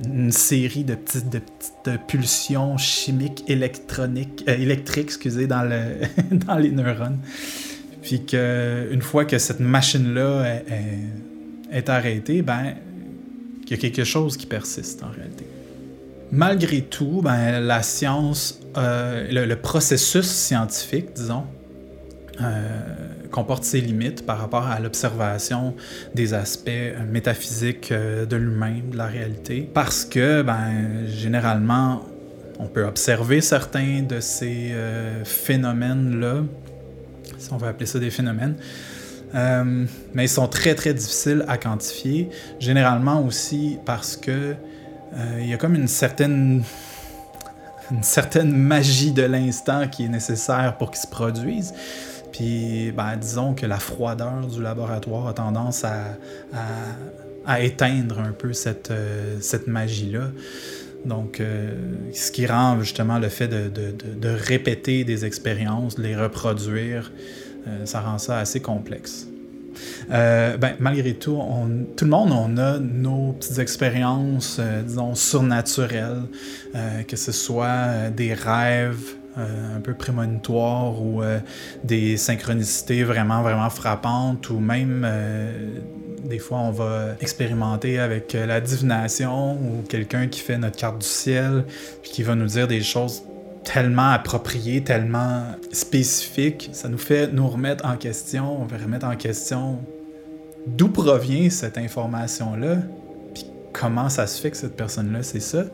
une 0.07 0.33
série 0.33 0.85
de 0.85 0.95
petites, 0.95 1.31
de 1.31 1.39
petites 1.39 2.07
pulsions 2.07 2.77
chimiques 2.79 3.45
électroniques, 3.49 4.45
euh, 4.49 4.57
électriques 4.57 5.07
excusez, 5.07 5.47
dans, 5.47 5.63
le, 5.63 6.07
dans 6.47 6.57
les 6.57 6.71
neurones. 6.71 7.19
Puis 8.03 8.25
qu'une 8.25 9.03
fois 9.03 9.25
que 9.25 9.39
cette 9.39 9.61
machine-là 9.61 10.45
est, 10.45 10.65
est, 11.73 11.89
arrêtée, 11.89 12.43
ben, 12.43 12.75
il 13.65 13.71
y 13.71 13.75
a 13.75 13.77
quelque 13.77 14.05
chose 14.05 14.37
qui 14.37 14.47
persiste 14.47 15.03
en 15.03 15.11
réalité. 15.11 15.47
Malgré 16.33 16.83
tout, 16.83 17.21
ben, 17.23 17.61
la 17.61 17.83
science, 17.83 18.61
euh, 18.77 19.47
le, 19.47 19.57
processus 19.57 20.27
scientifique, 20.27 21.13
disons, 21.15 21.45
euh, 22.41 22.63
comporte 23.31 23.65
ses 23.65 23.81
limites 23.81 24.27
par 24.27 24.39
rapport 24.39 24.67
à 24.67 24.81
l'observation 24.81 25.75
des 26.15 26.35
aspects 26.35 26.71
métaphysiques 27.09 27.93
euh, 27.93 28.27
de 28.27 28.37
l'humain, 28.37 28.81
de 28.91 28.97
la 28.97 29.07
réalité, 29.07 29.69
parce 29.73 30.05
que 30.05 30.43
ben, 30.43 31.07
généralement, 31.07 32.05
on 32.59 32.67
peut 32.67 32.85
observer 32.85 33.41
certains 33.41 34.03
de 34.03 34.21
ces 34.21 34.73
phénomènes-là, 35.25 36.43
si 37.39 37.53
on 37.53 37.57
veut 37.57 37.69
appeler 37.69 37.87
ça 37.87 37.99
des 37.99 38.11
phénomènes, 38.11 38.57
Euh, 39.35 39.85
mais 40.13 40.25
ils 40.25 40.29
sont 40.29 40.47
très 40.47 40.75
très 40.75 40.95
difficiles 40.95 41.45
à 41.49 41.59
quantifier. 41.59 42.31
Généralement 42.61 43.25
aussi 43.25 43.79
parce 43.85 44.17
que 44.17 44.55
euh, 45.15 45.41
y 45.43 45.53
a 45.53 45.57
comme 45.57 45.75
une 45.75 45.89
certaine 45.89 46.63
une 47.91 48.03
certaine 48.03 48.57
magie 48.57 49.13
de 49.13 49.23
l'instant 49.23 49.89
qui 49.89 50.05
est 50.05 50.09
nécessaire 50.09 50.77
pour 50.79 50.91
qu'ils 50.91 51.03
se 51.03 51.07
produisent. 51.07 51.75
Puis, 52.33 52.93
ben, 52.97 53.17
disons 53.17 53.55
que 53.55 53.67
la 53.67 53.79
froideur 53.79 54.47
du 54.47 54.63
laboratoire 54.63 55.29
a 55.29 55.35
tendance 55.35 55.85
à, 55.85 56.17
à, 57.45 57.61
éteindre 57.61 58.21
un 58.21 58.33
peu 58.33 58.55
cette, 58.55 58.91
euh, 58.91 59.37
cette 59.41 59.67
magie-là. 59.67 60.31
Donc, 61.05 61.43
ce 62.15 62.33
qui 62.33 62.47
rend 62.47 62.81
justement 62.81 63.19
le 63.19 63.29
fait 63.29 63.47
de, 63.47 63.69
de, 63.69 63.93
de, 63.93 64.29
répéter 64.31 65.05
des 65.05 65.27
expériences, 65.27 65.97
de 65.97 66.03
les 66.03 66.17
reproduire, 66.17 67.13
ça 67.85 68.01
rend 68.01 68.19
ça 68.19 68.39
assez 68.39 68.61
complexe. 68.61 69.27
ben, 70.09 70.77
malgré 70.79 71.15
tout, 71.15 71.41
tout 71.97 72.05
le 72.05 72.11
monde, 72.11 72.33
on 72.33 72.57
a 72.57 72.79
nos 72.79 73.33
petites 73.33 73.59
expériences, 73.59 74.61
disons, 74.87 75.15
surnaturelles, 75.15 76.23
que 77.07 77.17
ce 77.17 77.33
soit 77.33 78.11
des 78.11 78.35
rêves, 78.35 79.17
euh, 79.37 79.79
un 79.79 79.81
peu 79.81 79.95
prémonitoire 79.95 81.03
ou 81.03 81.21
euh, 81.21 81.41
des 81.83 82.17
synchronicités 82.17 83.03
vraiment, 83.03 83.43
vraiment 83.43 83.69
frappantes 83.69 84.49
ou 84.49 84.61
même 84.61 85.03
euh, 85.05 85.81
des 86.23 86.39
fois 86.39 86.59
on 86.59 86.71
va 86.71 87.17
expérimenter 87.21 87.99
avec 87.99 88.35
la 88.35 88.61
divination 88.61 89.55
ou 89.55 89.83
quelqu'un 89.89 90.29
qui 90.29 90.39
fait 90.39 90.57
notre 90.57 90.77
carte 90.77 91.01
du 91.01 91.07
ciel 91.07 91.65
puis 92.01 92.13
qui 92.13 92.23
va 92.23 92.37
nous 92.37 92.47
dire 92.47 92.69
des 92.69 92.81
choses 92.81 93.25
tellement 93.65 94.11
appropriées, 94.11 94.83
tellement 94.83 95.43
spécifiques, 95.73 96.71
ça 96.73 96.89
nous 96.89 96.99
fait 96.99 97.33
nous 97.33 97.49
remettre 97.49 97.87
en 97.87 97.97
question, 97.97 98.61
on 98.63 98.67
va 98.67 98.77
remettre 98.77 99.07
en 99.07 99.17
question 99.17 99.79
d'où 100.67 100.89
provient 100.89 101.51
cette 101.51 101.79
information-là, 101.79 102.77
puis 103.35 103.47
comment 103.73 104.09
ça 104.09 104.27
se 104.27 104.41
fait 104.41 104.51
que 104.51 104.57
cette 104.57 104.77
personne-là 104.77 105.23
c'est 105.23 105.41
ça. 105.41 105.65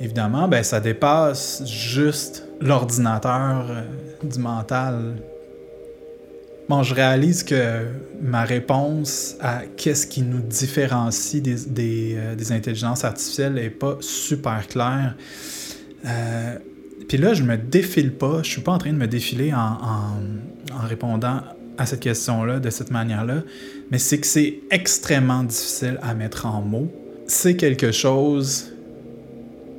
Évidemment, 0.00 0.48
ben, 0.48 0.62
ça 0.62 0.80
dépasse 0.80 1.62
juste 1.66 2.46
l'ordinateur 2.60 3.66
euh, 3.68 3.82
du 4.22 4.38
mental. 4.38 5.16
Bon, 6.70 6.82
je 6.82 6.94
réalise 6.94 7.42
que 7.42 7.86
ma 8.22 8.44
réponse 8.44 9.36
à 9.40 9.62
qu'est-ce 9.76 10.06
qui 10.06 10.22
nous 10.22 10.40
différencie 10.40 11.42
des, 11.42 11.56
des, 11.66 12.16
euh, 12.16 12.54
intelligences 12.54 13.04
artificielles 13.04 13.54
n'est 13.54 13.68
pas 13.70 13.98
super 14.00 14.66
claire. 14.68 15.16
Euh, 16.06 16.56
puis 17.10 17.18
là, 17.18 17.34
je 17.34 17.42
me 17.42 17.56
défile 17.56 18.12
pas, 18.12 18.44
je 18.44 18.50
suis 18.50 18.60
pas 18.60 18.70
en 18.70 18.78
train 18.78 18.92
de 18.92 18.96
me 18.96 19.08
défiler 19.08 19.52
en, 19.52 19.58
en, 19.58 20.76
en 20.76 20.86
répondant 20.86 21.40
à 21.76 21.84
cette 21.84 21.98
question-là 21.98 22.60
de 22.60 22.70
cette 22.70 22.92
manière-là, 22.92 23.42
mais 23.90 23.98
c'est 23.98 24.20
que 24.20 24.28
c'est 24.28 24.60
extrêmement 24.70 25.42
difficile 25.42 25.98
à 26.02 26.14
mettre 26.14 26.46
en 26.46 26.60
mots. 26.60 26.88
C'est 27.26 27.56
quelque 27.56 27.90
chose 27.90 28.70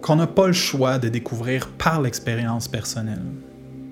qu'on 0.01 0.17
n'a 0.17 0.27
pas 0.27 0.47
le 0.47 0.51
choix 0.51 0.99
de 0.99 1.07
découvrir 1.07 1.69
par 1.69 2.01
l'expérience 2.01 2.67
personnelle. 2.67 3.23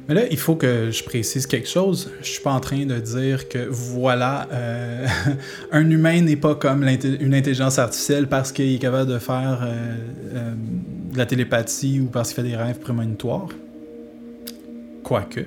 Mais 0.10 0.16
là, 0.16 0.24
il 0.32 0.38
faut 0.38 0.56
que 0.56 0.90
je 0.90 1.04
précise 1.04 1.46
quelque 1.46 1.70
chose. 1.70 2.10
Je 2.24 2.32
suis 2.32 2.42
pas 2.42 2.52
en 2.52 2.60
train 2.60 2.84
de 2.84 2.96
dire 2.96 3.48
que 3.48 3.68
voilà, 3.70 4.48
euh, 4.52 5.06
un 5.72 5.88
humain 5.88 6.22
n'est 6.22 6.36
pas 6.36 6.56
comme 6.56 6.82
une 6.82 7.36
intelligence 7.36 7.78
artificielle 7.78 8.26
parce 8.26 8.52
qu'il 8.52 8.74
est 8.74 8.80
capable 8.80 9.12
de 9.12 9.20
faire 9.20 9.60
euh, 9.62 9.98
euh, 10.34 10.54
de 11.14 11.18
la 11.18 11.28
télépathie 11.28 12.00
ou 12.00 12.06
parce 12.06 12.34
qu'il 12.34 12.44
fait 12.44 12.50
des 12.50 12.56
rêves 12.56 12.80
prémonitoires. 12.80 13.50
Quoique. 15.04 15.42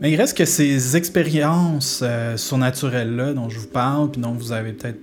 Mais 0.00 0.12
il 0.12 0.16
reste 0.16 0.36
que 0.36 0.44
ces 0.44 0.96
expériences 0.96 2.04
surnaturelles-là 2.36 3.32
dont 3.32 3.48
je 3.48 3.58
vous 3.58 3.66
parle, 3.66 4.12
puis 4.12 4.20
dont 4.20 4.30
vous 4.30 4.52
avez 4.52 4.74
peut-être 4.74 5.00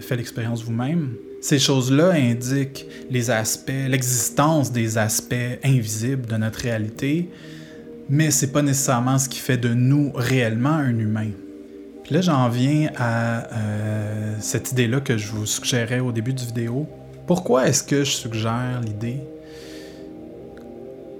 fait 0.00 0.16
l'expérience 0.16 0.62
vous-même, 0.62 1.14
ces 1.40 1.58
choses-là 1.58 2.10
indiquent 2.10 2.86
les 3.10 3.30
aspects, 3.30 3.70
l'existence 3.88 4.72
des 4.72 4.98
aspects 4.98 5.34
invisibles 5.62 6.26
de 6.26 6.36
notre 6.36 6.60
réalité, 6.60 7.28
mais 8.08 8.30
c'est 8.30 8.52
pas 8.52 8.62
nécessairement 8.62 9.18
ce 9.18 9.28
qui 9.28 9.38
fait 9.38 9.56
de 9.56 9.74
nous 9.74 10.12
réellement 10.14 10.70
un 10.70 10.98
humain. 10.98 11.30
Puis 12.04 12.14
là, 12.14 12.20
j'en 12.20 12.48
viens 12.48 12.90
à 12.96 13.52
euh, 13.52 14.36
cette 14.40 14.72
idée-là 14.72 15.00
que 15.00 15.16
je 15.16 15.28
vous 15.28 15.44
suggérais 15.44 16.00
au 16.00 16.12
début 16.12 16.32
du 16.32 16.44
vidéo. 16.44 16.86
Pourquoi 17.26 17.66
est-ce 17.66 17.82
que 17.82 18.04
je 18.04 18.12
suggère 18.12 18.80
l'idée 18.84 19.18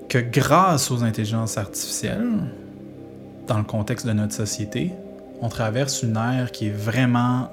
que 0.09 0.19
grâce 0.19 0.93
aux 0.93 1.03
intelligences 1.03 1.59
artificielles, 1.59 2.31
dans 3.49 3.59
le 3.59 3.65
contexte 3.65 4.07
de 4.07 4.13
notre 4.13 4.33
société, 4.33 4.93
on 5.41 5.49
traverse 5.49 6.03
une 6.03 6.17
ère 6.17 6.53
qui 6.53 6.69
est 6.69 6.77
vraiment 6.77 7.51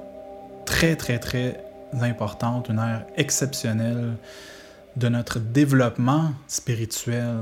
très, 0.65 0.95
très, 0.95 1.19
très 1.19 1.59
importante, 2.01 2.69
une 2.69 2.79
ère 2.79 3.05
exceptionnelle 3.17 4.13
de 4.95 5.09
notre 5.09 5.39
développement 5.39 6.31
spirituel. 6.47 7.35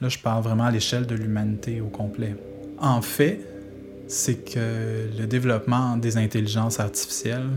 Là, 0.00 0.08
je 0.08 0.18
parle 0.18 0.42
vraiment 0.42 0.64
à 0.64 0.70
l'échelle 0.70 1.06
de 1.06 1.14
l'humanité 1.14 1.80
au 1.80 1.88
complet. 1.88 2.36
En 2.78 3.02
fait, 3.02 3.40
c'est 4.06 4.44
que 4.44 5.08
le 5.18 5.26
développement 5.26 5.96
des 5.96 6.16
intelligences 6.16 6.80
artificielles 6.80 7.50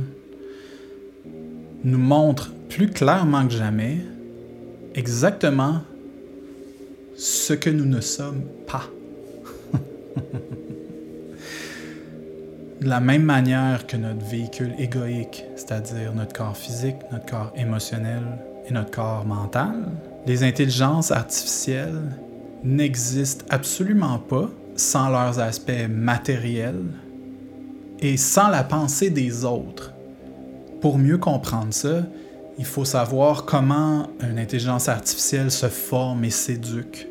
nous 1.83 1.97
montre 1.97 2.51
plus 2.69 2.89
clairement 2.89 3.47
que 3.47 3.53
jamais 3.53 3.97
exactement 4.93 5.81
ce 7.15 7.53
que 7.53 7.69
nous 7.69 7.85
ne 7.85 8.01
sommes 8.01 8.43
pas. 8.67 8.89
de 12.81 12.89
la 12.89 12.99
même 12.99 13.21
manière 13.21 13.85
que 13.85 13.95
notre 13.95 14.25
véhicule 14.25 14.73
égoïque, 14.79 15.45
c'est-à-dire 15.55 16.13
notre 16.15 16.33
corps 16.33 16.57
physique, 16.57 16.95
notre 17.11 17.27
corps 17.27 17.53
émotionnel 17.55 18.23
et 18.67 18.73
notre 18.73 18.89
corps 18.89 19.23
mental, 19.23 19.91
les 20.25 20.43
intelligences 20.43 21.11
artificielles 21.11 22.01
n'existent 22.63 23.45
absolument 23.49 24.17
pas 24.17 24.49
sans 24.75 25.09
leurs 25.09 25.37
aspects 25.39 25.87
matériels 25.89 26.85
et 27.99 28.17
sans 28.17 28.49
la 28.49 28.63
pensée 28.63 29.11
des 29.11 29.45
autres. 29.45 29.93
Pour 30.81 30.97
mieux 30.97 31.19
comprendre 31.19 31.73
ça, 31.73 32.03
il 32.57 32.65
faut 32.65 32.85
savoir 32.85 33.45
comment 33.45 34.09
une 34.21 34.39
intelligence 34.39 34.89
artificielle 34.89 35.51
se 35.51 35.67
forme 35.67 36.23
et 36.23 36.31
s'éduque. 36.31 37.07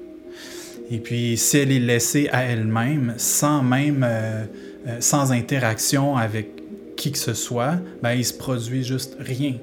Et 0.91 0.99
puis, 0.99 1.37
si 1.37 1.59
elle 1.59 1.71
est 1.71 1.79
laissée 1.79 2.29
à 2.33 2.43
elle-même, 2.43 3.15
sans 3.17 3.63
même 3.63 4.05
euh, 4.05 4.45
euh, 4.87 4.97
sans 5.01 5.33
interaction 5.33 6.17
avec 6.17 6.63
qui 6.97 7.13
que 7.13 7.19
ce 7.19 7.35
soit, 7.35 7.75
ben, 8.03 8.13
il 8.13 8.25
se 8.25 8.33
produit 8.33 8.85
juste 8.85 9.17
rien. 9.19 9.55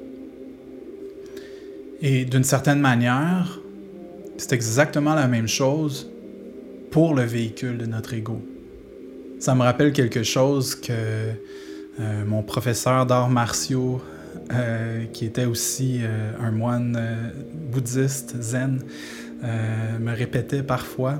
Et 2.01 2.25
d'une 2.25 2.43
certaine 2.43 2.79
manière, 2.79 3.59
c'est 4.37 4.53
exactement 4.53 5.15
la 5.15 5.27
même 5.27 5.47
chose 5.47 6.09
pour 6.91 7.15
le 7.15 7.23
véhicule 7.23 7.77
de 7.77 7.85
notre 7.85 8.13
ego. 8.13 8.41
Ça 9.39 9.55
me 9.55 9.61
rappelle 9.61 9.91
quelque 9.91 10.23
chose 10.23 10.75
que 10.75 10.91
euh, 10.93 12.25
mon 12.25 12.43
professeur 12.43 13.05
d'arts 13.05 13.29
martiaux, 13.29 14.01
euh, 14.53 15.05
qui 15.13 15.25
était 15.25 15.45
aussi 15.45 16.01
un 16.39 16.51
moine 16.51 17.33
bouddhiste 17.71 18.39
zen, 18.39 18.81
me 19.41 20.15
répétait 20.15 20.63
parfois. 20.63 21.19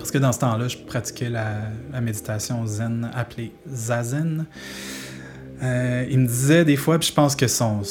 Parce 0.00 0.10
que 0.10 0.16
dans 0.16 0.32
ce 0.32 0.38
temps-là, 0.38 0.66
je 0.66 0.78
pratiquais 0.78 1.28
la, 1.28 1.60
méditation 2.00 2.66
zen 2.66 3.10
appelée 3.14 3.52
zazen. 3.70 4.46
Euh, 5.62 6.06
il 6.10 6.20
me 6.20 6.26
disait 6.26 6.64
des 6.64 6.76
fois, 6.76 6.98
puis 6.98 7.08
je 7.08 7.12
pense 7.12 7.36
que 7.36 7.46
son, 7.46 7.82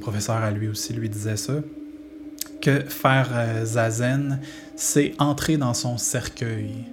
professeur 0.00 0.36
à 0.36 0.52
lui 0.52 0.68
aussi 0.68 0.92
lui 0.92 1.08
disait 1.08 1.36
ça, 1.36 1.54
que 2.62 2.84
faire 2.88 3.30
euh, 3.32 3.64
zazen, 3.64 4.38
c'est 4.76 5.14
entrer 5.18 5.56
dans 5.56 5.74
son 5.74 5.98
cercueil. 5.98 6.84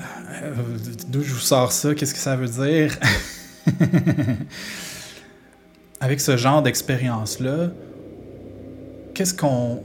Euh, 0.00 0.52
d'où 1.06 1.22
je 1.22 1.34
vous 1.34 1.38
sors 1.38 1.70
ça? 1.70 1.94
Qu'est-ce 1.94 2.14
que 2.14 2.20
ça 2.20 2.34
veut 2.34 2.48
dire? 2.48 2.98
Avec 6.00 6.20
ce 6.20 6.36
genre 6.36 6.62
d'expérience-là, 6.62 7.70
qu'est-ce 9.14 9.34
qu'on 9.34 9.80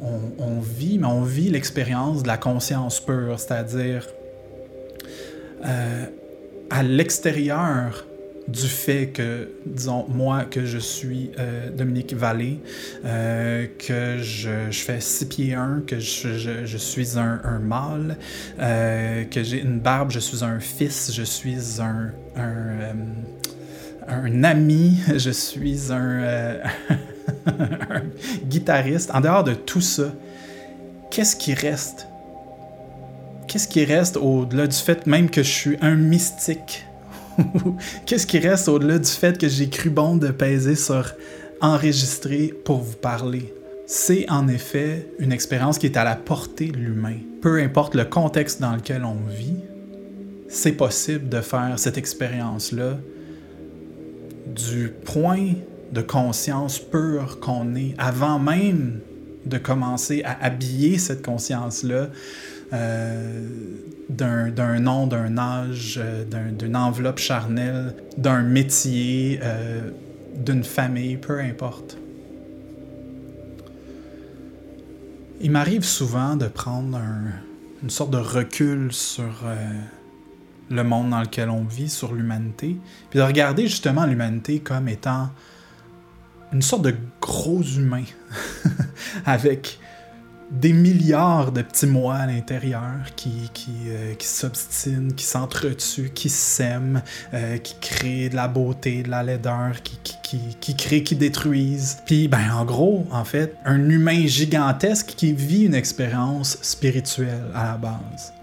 vit? 0.61 0.97
Mais 0.97 1.07
on 1.07 1.23
vit 1.23 1.49
l'expérience 1.49 2.23
de 2.23 2.27
la 2.27 2.37
conscience 2.37 2.99
pure, 2.99 3.39
c'est-à-dire 3.39 4.07
euh, 5.65 6.05
à 6.69 6.83
l'extérieur 6.83 8.05
du 8.47 8.67
fait 8.67 9.09
que, 9.13 9.49
disons, 9.65 10.07
moi, 10.09 10.43
que 10.43 10.65
je 10.65 10.79
suis 10.79 11.29
euh, 11.37 11.69
Dominique 11.69 12.15
Vallée, 12.15 12.59
euh, 13.05 13.67
que 13.77 14.17
je, 14.23 14.71
fais 14.71 14.99
6 14.99 15.25
pieds 15.25 15.53
1, 15.53 15.83
que 15.85 15.99
je, 15.99 16.77
suis 16.77 17.19
un, 17.19 17.59
mâle, 17.59 18.17
que 18.57 19.43
j'ai 19.43 19.61
une 19.61 19.79
barbe, 19.79 20.09
je 20.09 20.19
suis 20.19 20.43
un 20.43 20.59
fils, 20.59 21.11
je 21.13 21.23
suis 21.23 21.79
un, 21.79 22.11
un, 22.35 22.95
un 24.07 24.43
ami, 24.43 24.97
je 25.15 25.29
suis 25.29 25.91
un... 25.91 26.57
un 27.45 28.01
guitariste, 28.45 29.11
en 29.13 29.21
dehors 29.21 29.43
de 29.43 29.53
tout 29.53 29.81
ça, 29.81 30.11
qu'est-ce 31.09 31.35
qui 31.35 31.53
reste? 31.53 32.09
qu'est-ce 33.49 33.67
qui 33.67 33.83
reste 33.83 34.15
au-delà 34.15 34.67
du 34.67 34.77
fait 34.77 35.07
même 35.07 35.29
que 35.29 35.41
je 35.43 35.49
suis 35.49 35.77
un 35.81 35.95
mystique? 35.95 36.85
qu'est-ce 38.05 38.27
qui 38.27 38.37
reste 38.37 38.69
au-delà 38.69 38.99
du 38.99 39.09
fait 39.09 39.37
que 39.37 39.47
j'ai 39.47 39.69
cru 39.69 39.89
bon 39.89 40.15
de 40.15 40.29
peser 40.29 40.75
sur 40.75 41.13
enregistrer 41.59 42.53
pour 42.63 42.77
vous 42.77 42.95
parler? 42.95 43.53
C'est 43.87 44.29
en 44.29 44.47
effet 44.47 45.07
une 45.17 45.31
expérience 45.31 45.79
qui 45.79 45.87
est 45.87 45.97
à 45.97 46.03
la 46.03 46.15
portée 46.15 46.67
de 46.67 46.77
l'humain. 46.77 47.17
Peu 47.41 47.59
importe 47.59 47.95
le 47.95 48.05
contexte 48.05 48.61
dans 48.61 48.75
lequel 48.75 49.03
on 49.03 49.17
vit, 49.27 49.63
c'est 50.47 50.73
possible 50.73 51.27
de 51.27 51.41
faire 51.41 51.73
cette 51.77 51.97
expérience-là 51.97 52.97
du 54.45 54.91
point 55.05 55.53
de 55.91 56.02
conscience 56.02 56.80
pure 56.80 57.39
qu'on 57.39 57.75
est 57.75 57.95
avant 57.97 58.39
même 58.39 58.99
de 59.45 59.58
commencer 59.58 60.21
à 60.23 60.38
habiller 60.43 60.97
cette 60.97 61.25
conscience-là 61.25 62.08
euh, 62.71 63.47
d'un 64.10 64.80
nom, 64.80 65.08
d'un 65.08 65.38
âge, 65.38 65.99
euh, 66.02 66.23
d'une 66.52 66.75
enveloppe 66.75 67.19
charnelle, 67.19 67.95
d'un 68.17 68.41
métier, 68.41 69.39
euh, 69.41 69.89
d'une 70.36 70.63
famille, 70.63 71.17
peu 71.17 71.39
importe. 71.39 71.97
Il 75.41 75.52
m'arrive 75.52 75.84
souvent 75.84 76.36
de 76.36 76.47
prendre 76.47 76.99
une 77.82 77.89
sorte 77.89 78.12
de 78.12 78.17
recul 78.17 78.91
sur 78.91 79.45
le 80.69 80.84
monde 80.84 81.12
dans 81.12 81.21
lequel 81.21 81.49
on 81.49 81.63
vit, 81.63 81.88
sur 81.88 82.13
l'humanité, 82.13 82.75
puis 83.10 83.19
de 83.19 83.23
regarder 83.23 83.67
justement 83.67 84.06
l'humanité 84.06 84.60
comme 84.60 84.89
étant 84.89 85.30
une 86.51 86.62
sorte 86.62 86.83
de 86.83 86.95
gros 87.21 87.62
humain 87.62 88.03
avec 89.25 89.79
des 90.51 90.73
milliards 90.73 91.51
de 91.51 91.62
petits 91.62 91.85
mois 91.85 92.15
à 92.15 92.25
l'intérieur 92.25 93.05
qui, 93.15 93.49
qui, 93.53 93.71
euh, 93.88 94.15
qui 94.15 94.27
s'obstinent, 94.27 95.13
qui 95.13 95.25
s'entretuent, 95.25 96.09
qui 96.09 96.29
s'aiment, 96.29 97.03
euh, 97.33 97.57
qui 97.57 97.75
créent 97.79 98.29
de 98.29 98.35
la 98.35 98.47
beauté, 98.47 99.03
de 99.03 99.09
la 99.09 99.21
laideur, 99.21 99.83
qui, 99.83 99.99
qui, 100.23 100.39
qui, 100.59 100.75
créent, 100.75 101.03
qui 101.03 101.15
détruisent. 101.15 101.99
Puis, 102.05 102.27
ben, 102.27 102.51
en 102.51 102.65
gros, 102.65 103.05
en 103.12 103.25
fait, 103.25 103.55
un 103.63 103.89
humain 103.89 104.25
gigantesque 104.25 105.13
qui 105.15 105.33
vit 105.33 105.65
une 105.65 105.75
expérience 105.75 106.57
spirituelle 106.62 107.45
à 107.53 107.65
la 107.65 107.77
base. 107.77 108.33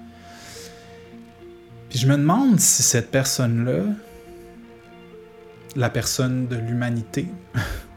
Puis 1.89 1.99
je 1.99 2.07
me 2.07 2.17
demande 2.17 2.61
si 2.61 2.83
cette 2.83 3.11
personne-là, 3.11 3.83
la 5.75 5.91
personne 5.91 6.47
de 6.47 6.57
l'humanité, 6.57 7.27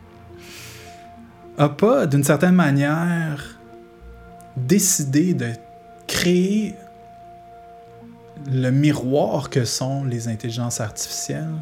a 1.59 1.67
pas, 1.67 2.07
d'une 2.07 2.23
certaine 2.23 2.55
manière, 2.55 3.59
décidé 4.55 5.33
de 5.33 5.51
créer 6.07 6.73
le 8.49 8.71
miroir 8.71 9.49
que 9.49 9.65
sont 9.65 10.05
les 10.05 10.29
intelligences 10.29 10.79
artificielles 10.79 11.61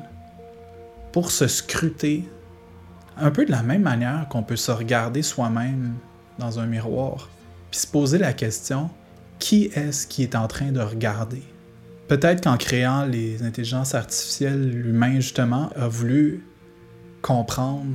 pour 1.11 1.31
se 1.31 1.47
scruter 1.47 2.29
un 3.17 3.31
peu 3.31 3.45
de 3.45 3.51
la 3.51 3.63
même 3.63 3.81
manière 3.81 4.27
qu'on 4.29 4.43
peut 4.43 4.55
se 4.55 4.71
regarder 4.71 5.23
soi-même 5.23 5.95
dans 6.37 6.59
un 6.59 6.67
miroir, 6.67 7.29
puis 7.71 7.79
se 7.79 7.87
poser 7.87 8.19
la 8.19 8.33
question, 8.33 8.91
qui 9.39 9.71
est-ce 9.73 10.05
qui 10.05 10.21
est 10.21 10.35
en 10.35 10.47
train 10.47 10.71
de 10.71 10.79
regarder? 10.79 11.41
Peut-être 12.07 12.43
qu'en 12.43 12.57
créant 12.57 13.05
les 13.05 13.41
intelligences 13.41 13.95
artificielles, 13.95 14.69
l'humain, 14.69 15.15
justement, 15.15 15.71
a 15.75 15.87
voulu 15.87 16.45
comprendre 17.23 17.87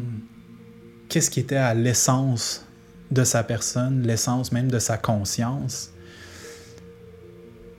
qu'est-ce 1.13 1.29
qui 1.29 1.41
était 1.41 1.57
à 1.57 1.75
l'essence 1.75 2.65
de 3.11 3.23
sa 3.23 3.45
personne, 3.45 4.03
l'essence 4.03 4.51
même 4.51 4.71
de 4.71 4.79
sa 4.79 4.97
conscience, 4.97 5.91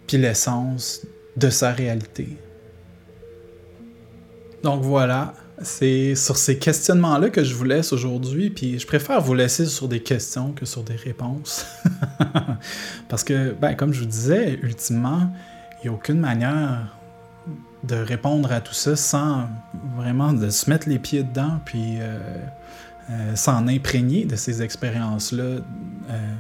puis 0.06 0.18
l'essence 0.18 1.02
de 1.36 1.50
sa 1.50 1.72
réalité. 1.72 2.38
Donc 4.62 4.84
voilà, 4.84 5.34
c'est 5.64 6.14
sur 6.14 6.38
ces 6.38 6.60
questionnements-là 6.60 7.32
que 7.32 7.44
je 7.44 7.56
vous 7.56 7.64
laisse 7.64 7.92
aujourd'hui, 7.92 8.52
puis 8.52 8.78
je 8.78 8.86
préfère 8.86 9.20
vous 9.20 9.34
laisser 9.34 9.66
sur 9.66 9.88
des 9.88 10.04
questions 10.04 10.52
que 10.52 10.68
sur 10.68 10.84
des 10.84 10.96
réponses. 10.96 11.66
Parce 13.10 13.24
que, 13.24 13.56
ben, 13.60 13.74
comme 13.74 13.94
je 13.94 14.02
vous 14.02 14.06
disais, 14.06 14.60
ultimement, 14.62 15.34
il 15.80 15.88
n'y 15.88 15.90
a 15.90 15.98
aucune 15.98 16.20
manière 16.20 16.96
de 17.84 17.96
répondre 17.96 18.52
à 18.52 18.62
tout 18.62 18.76
ça 18.76 18.96
sans 18.96 19.48
vraiment 19.98 20.34
de 20.34 20.52
se 20.52 20.70
mettre 20.70 20.88
les 20.88 21.00
pieds 21.00 21.24
dedans, 21.24 21.60
puis 21.66 21.98
euh, 22.00 22.20
euh, 23.10 23.36
s'en 23.36 23.68
imprégner 23.68 24.26
de 24.26 24.36
ces 24.36 24.62
expériences-là 24.62 25.44
euh, 25.44 26.34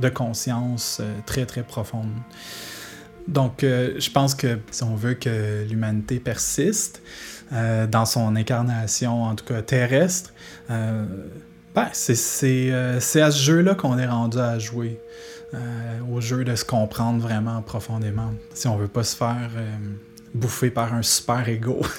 de 0.00 0.08
conscience 0.08 1.00
très, 1.24 1.46
très 1.46 1.62
profonde. 1.62 2.10
Donc, 3.28 3.62
je 3.62 4.10
pense 4.10 4.36
que 4.36 4.58
si 4.70 4.84
on 4.84 4.94
veut 4.94 5.14
que 5.14 5.64
l'humanité 5.68 6.20
persiste 6.20 7.02
dans 7.50 8.04
son 8.04 8.36
incarnation, 8.36 9.24
en 9.24 9.34
tout 9.34 9.44
cas 9.44 9.62
terrestre, 9.62 10.32
ben, 10.68 11.88
c'est 11.92 12.70
à 12.70 13.00
ce 13.00 13.42
jeu-là 13.42 13.74
qu'on 13.74 13.98
est 13.98 14.06
rendu 14.06 14.38
à 14.38 14.60
jouer. 14.60 15.00
Euh, 15.54 16.00
au 16.12 16.20
jeu 16.20 16.44
de 16.44 16.56
se 16.56 16.64
comprendre 16.64 17.20
vraiment 17.20 17.62
profondément. 17.62 18.34
Si 18.52 18.66
on 18.66 18.76
veut 18.76 18.88
pas 18.88 19.04
se 19.04 19.14
faire 19.14 19.50
euh, 19.56 19.76
bouffer 20.34 20.70
par 20.70 20.92
un 20.92 21.02
super 21.02 21.48
ego. 21.48 21.80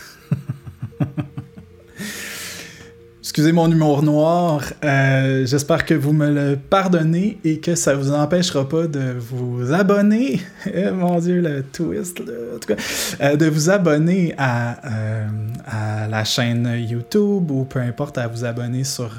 Excusez 3.37 3.51
mon 3.51 3.71
humour 3.71 4.01
noir. 4.01 4.63
Euh, 4.83 5.45
j'espère 5.45 5.85
que 5.85 5.93
vous 5.93 6.11
me 6.11 6.27
le 6.27 6.55
pardonnez 6.55 7.37
et 7.43 7.59
que 7.59 7.75
ça 7.75 7.93
vous 7.93 8.11
empêchera 8.11 8.67
pas 8.67 8.87
de 8.87 9.13
vous 9.15 9.71
abonner. 9.71 10.41
Eh, 10.73 10.91
mon 10.91 11.17
Dieu, 11.19 11.39
le 11.39 11.63
twist. 11.63 12.19
En 12.19 12.59
tout 12.59 12.67
cas, 12.67 12.81
euh, 13.21 13.37
de 13.37 13.45
vous 13.45 13.69
abonner 13.69 14.33
à, 14.37 14.85
euh, 14.85 15.27
à, 15.65 16.07
la 16.07 16.25
chaîne 16.25 16.67
YouTube 16.77 17.49
ou 17.51 17.63
peu 17.63 17.79
importe, 17.79 18.17
à 18.17 18.27
vous 18.27 18.43
abonner 18.43 18.83
sur 18.83 19.11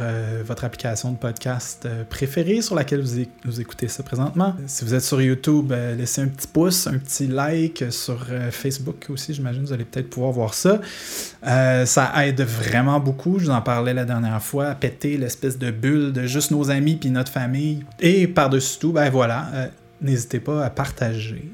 votre 0.45 0.65
application 0.65 1.13
de 1.13 1.17
podcast 1.17 1.89
préférée 2.11 2.61
sur 2.61 2.75
laquelle 2.75 3.03
vous, 3.45 3.61
écoutez 3.61 3.89
ça 3.89 4.03
présentement. 4.03 4.55
Si 4.67 4.85
vous 4.85 4.95
êtes 4.95 5.03
sur 5.03 5.23
YouTube, 5.23 5.73
laissez 5.97 6.21
un 6.21 6.27
petit 6.27 6.49
pouce, 6.49 6.87
un 6.87 6.99
petit 6.99 7.29
like 7.29 7.85
sur 7.91 8.27
Facebook 8.51 9.07
aussi. 9.09 9.33
J'imagine 9.33 9.63
vous 9.63 9.73
allez 9.73 9.85
peut-être 9.85 10.11
pouvoir 10.11 10.33
voir 10.33 10.53
ça. 10.53 10.81
ça 11.43 12.27
aide 12.27 12.43
vraiment 12.43 13.01
beaucoup. 13.01 13.39
Je 13.39 13.47
vous 13.47 13.53
en 13.53 13.63
parlais 13.63 13.95
la 13.95 14.05
dernière 14.09 14.43
fois, 14.43 14.75
péter 14.75 15.17
l'espèce 15.17 15.59
de 15.59 15.71
bulle 15.71 16.13
de 16.13 16.27
juste 16.27 16.51
nos 16.51 16.71
amis 16.71 16.97
puis 16.97 17.11
notre 17.11 17.31
famille. 17.31 17.85
Et 18.01 18.27
par-dessus 18.27 18.79
tout, 18.81 18.93
ben 18.93 19.09
voilà, 19.11 19.49
euh, 19.55 19.67
n'hésitez 20.01 20.41
pas 20.41 20.65
à 20.65 20.71
partager. 20.71 21.53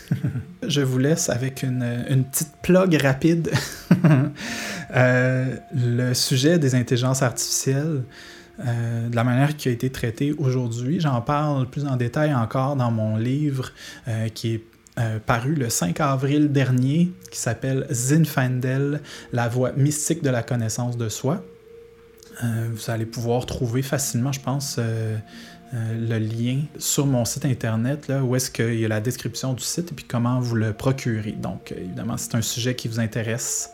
Je 0.68 0.80
vous 0.80 0.98
laisse 0.98 1.28
avec 1.28 1.62
une, 1.62 2.24
petite 2.30 2.52
plug 2.62 2.94
rapide. 3.02 3.50
Euh, 4.94 5.56
le 5.74 6.14
sujet 6.14 6.60
des 6.60 6.76
intelligences 6.76 7.20
artificielles, 7.20 8.04
euh, 8.64 9.08
de 9.08 9.16
la 9.16 9.24
manière 9.24 9.56
qui 9.56 9.68
a 9.68 9.72
été 9.72 9.90
traité 9.90 10.32
aujourd'hui, 10.38 11.00
j'en 11.00 11.20
parle 11.20 11.68
plus 11.68 11.84
en 11.86 11.96
détail 11.96 12.32
encore 12.32 12.76
dans 12.76 12.92
mon 12.92 13.16
livre 13.16 13.72
qui 14.34 14.54
est 14.54 14.64
paru 15.26 15.56
le 15.56 15.68
5 15.68 16.00
avril 16.00 16.52
dernier, 16.52 17.10
qui 17.32 17.38
s'appelle 17.38 17.86
Zinfandel, 17.90 19.00
la 19.32 19.48
voie 19.48 19.72
mystique 19.72 20.22
de 20.22 20.30
la 20.30 20.44
connaissance 20.44 20.96
de 20.96 21.08
soi. 21.08 21.42
Euh, 22.44 22.68
vous 22.70 22.90
allez 22.90 23.06
pouvoir 23.06 23.46
trouver 23.46 23.82
facilement, 23.82 24.32
je 24.32 24.40
pense, 24.40 24.76
euh, 24.78 25.16
euh, 25.74 25.94
le 25.94 26.18
lien 26.18 26.60
sur 26.78 27.06
mon 27.06 27.24
site 27.24 27.44
internet, 27.44 28.08
là, 28.08 28.22
où 28.22 28.36
est-ce 28.36 28.50
qu'il 28.50 28.78
y 28.78 28.84
a 28.84 28.88
la 28.88 29.00
description 29.00 29.54
du 29.54 29.64
site 29.64 29.92
et 29.92 29.94
puis 29.94 30.04
comment 30.04 30.38
vous 30.40 30.54
le 30.54 30.72
procurer. 30.72 31.32
Donc, 31.32 31.72
évidemment, 31.76 32.16
c'est 32.16 32.34
un 32.34 32.42
sujet 32.42 32.74
qui 32.74 32.88
vous 32.88 33.00
intéresse, 33.00 33.70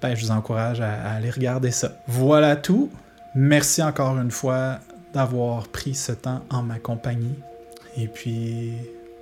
ben, 0.00 0.14
je 0.14 0.24
vous 0.24 0.30
encourage 0.30 0.80
à, 0.80 0.92
à 0.92 1.14
aller 1.14 1.30
regarder 1.30 1.70
ça. 1.70 2.00
Voilà 2.06 2.56
tout. 2.56 2.90
Merci 3.34 3.82
encore 3.82 4.16
une 4.18 4.30
fois 4.30 4.78
d'avoir 5.12 5.68
pris 5.68 5.94
ce 5.94 6.12
temps 6.12 6.44
en 6.50 6.62
ma 6.62 6.78
compagnie. 6.78 7.34
Et 7.96 8.06
puis, 8.06 8.72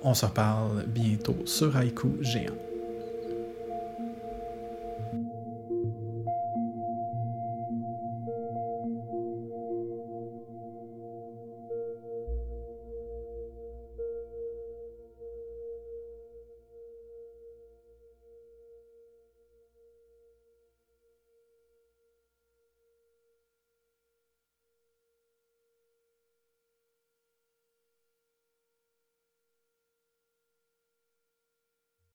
on 0.03 0.13
se 0.13 0.25
reparle 0.25 0.85
bientôt 0.87 1.37
sur 1.45 1.75
Haïku 1.75 2.09
Géant. 2.21 2.53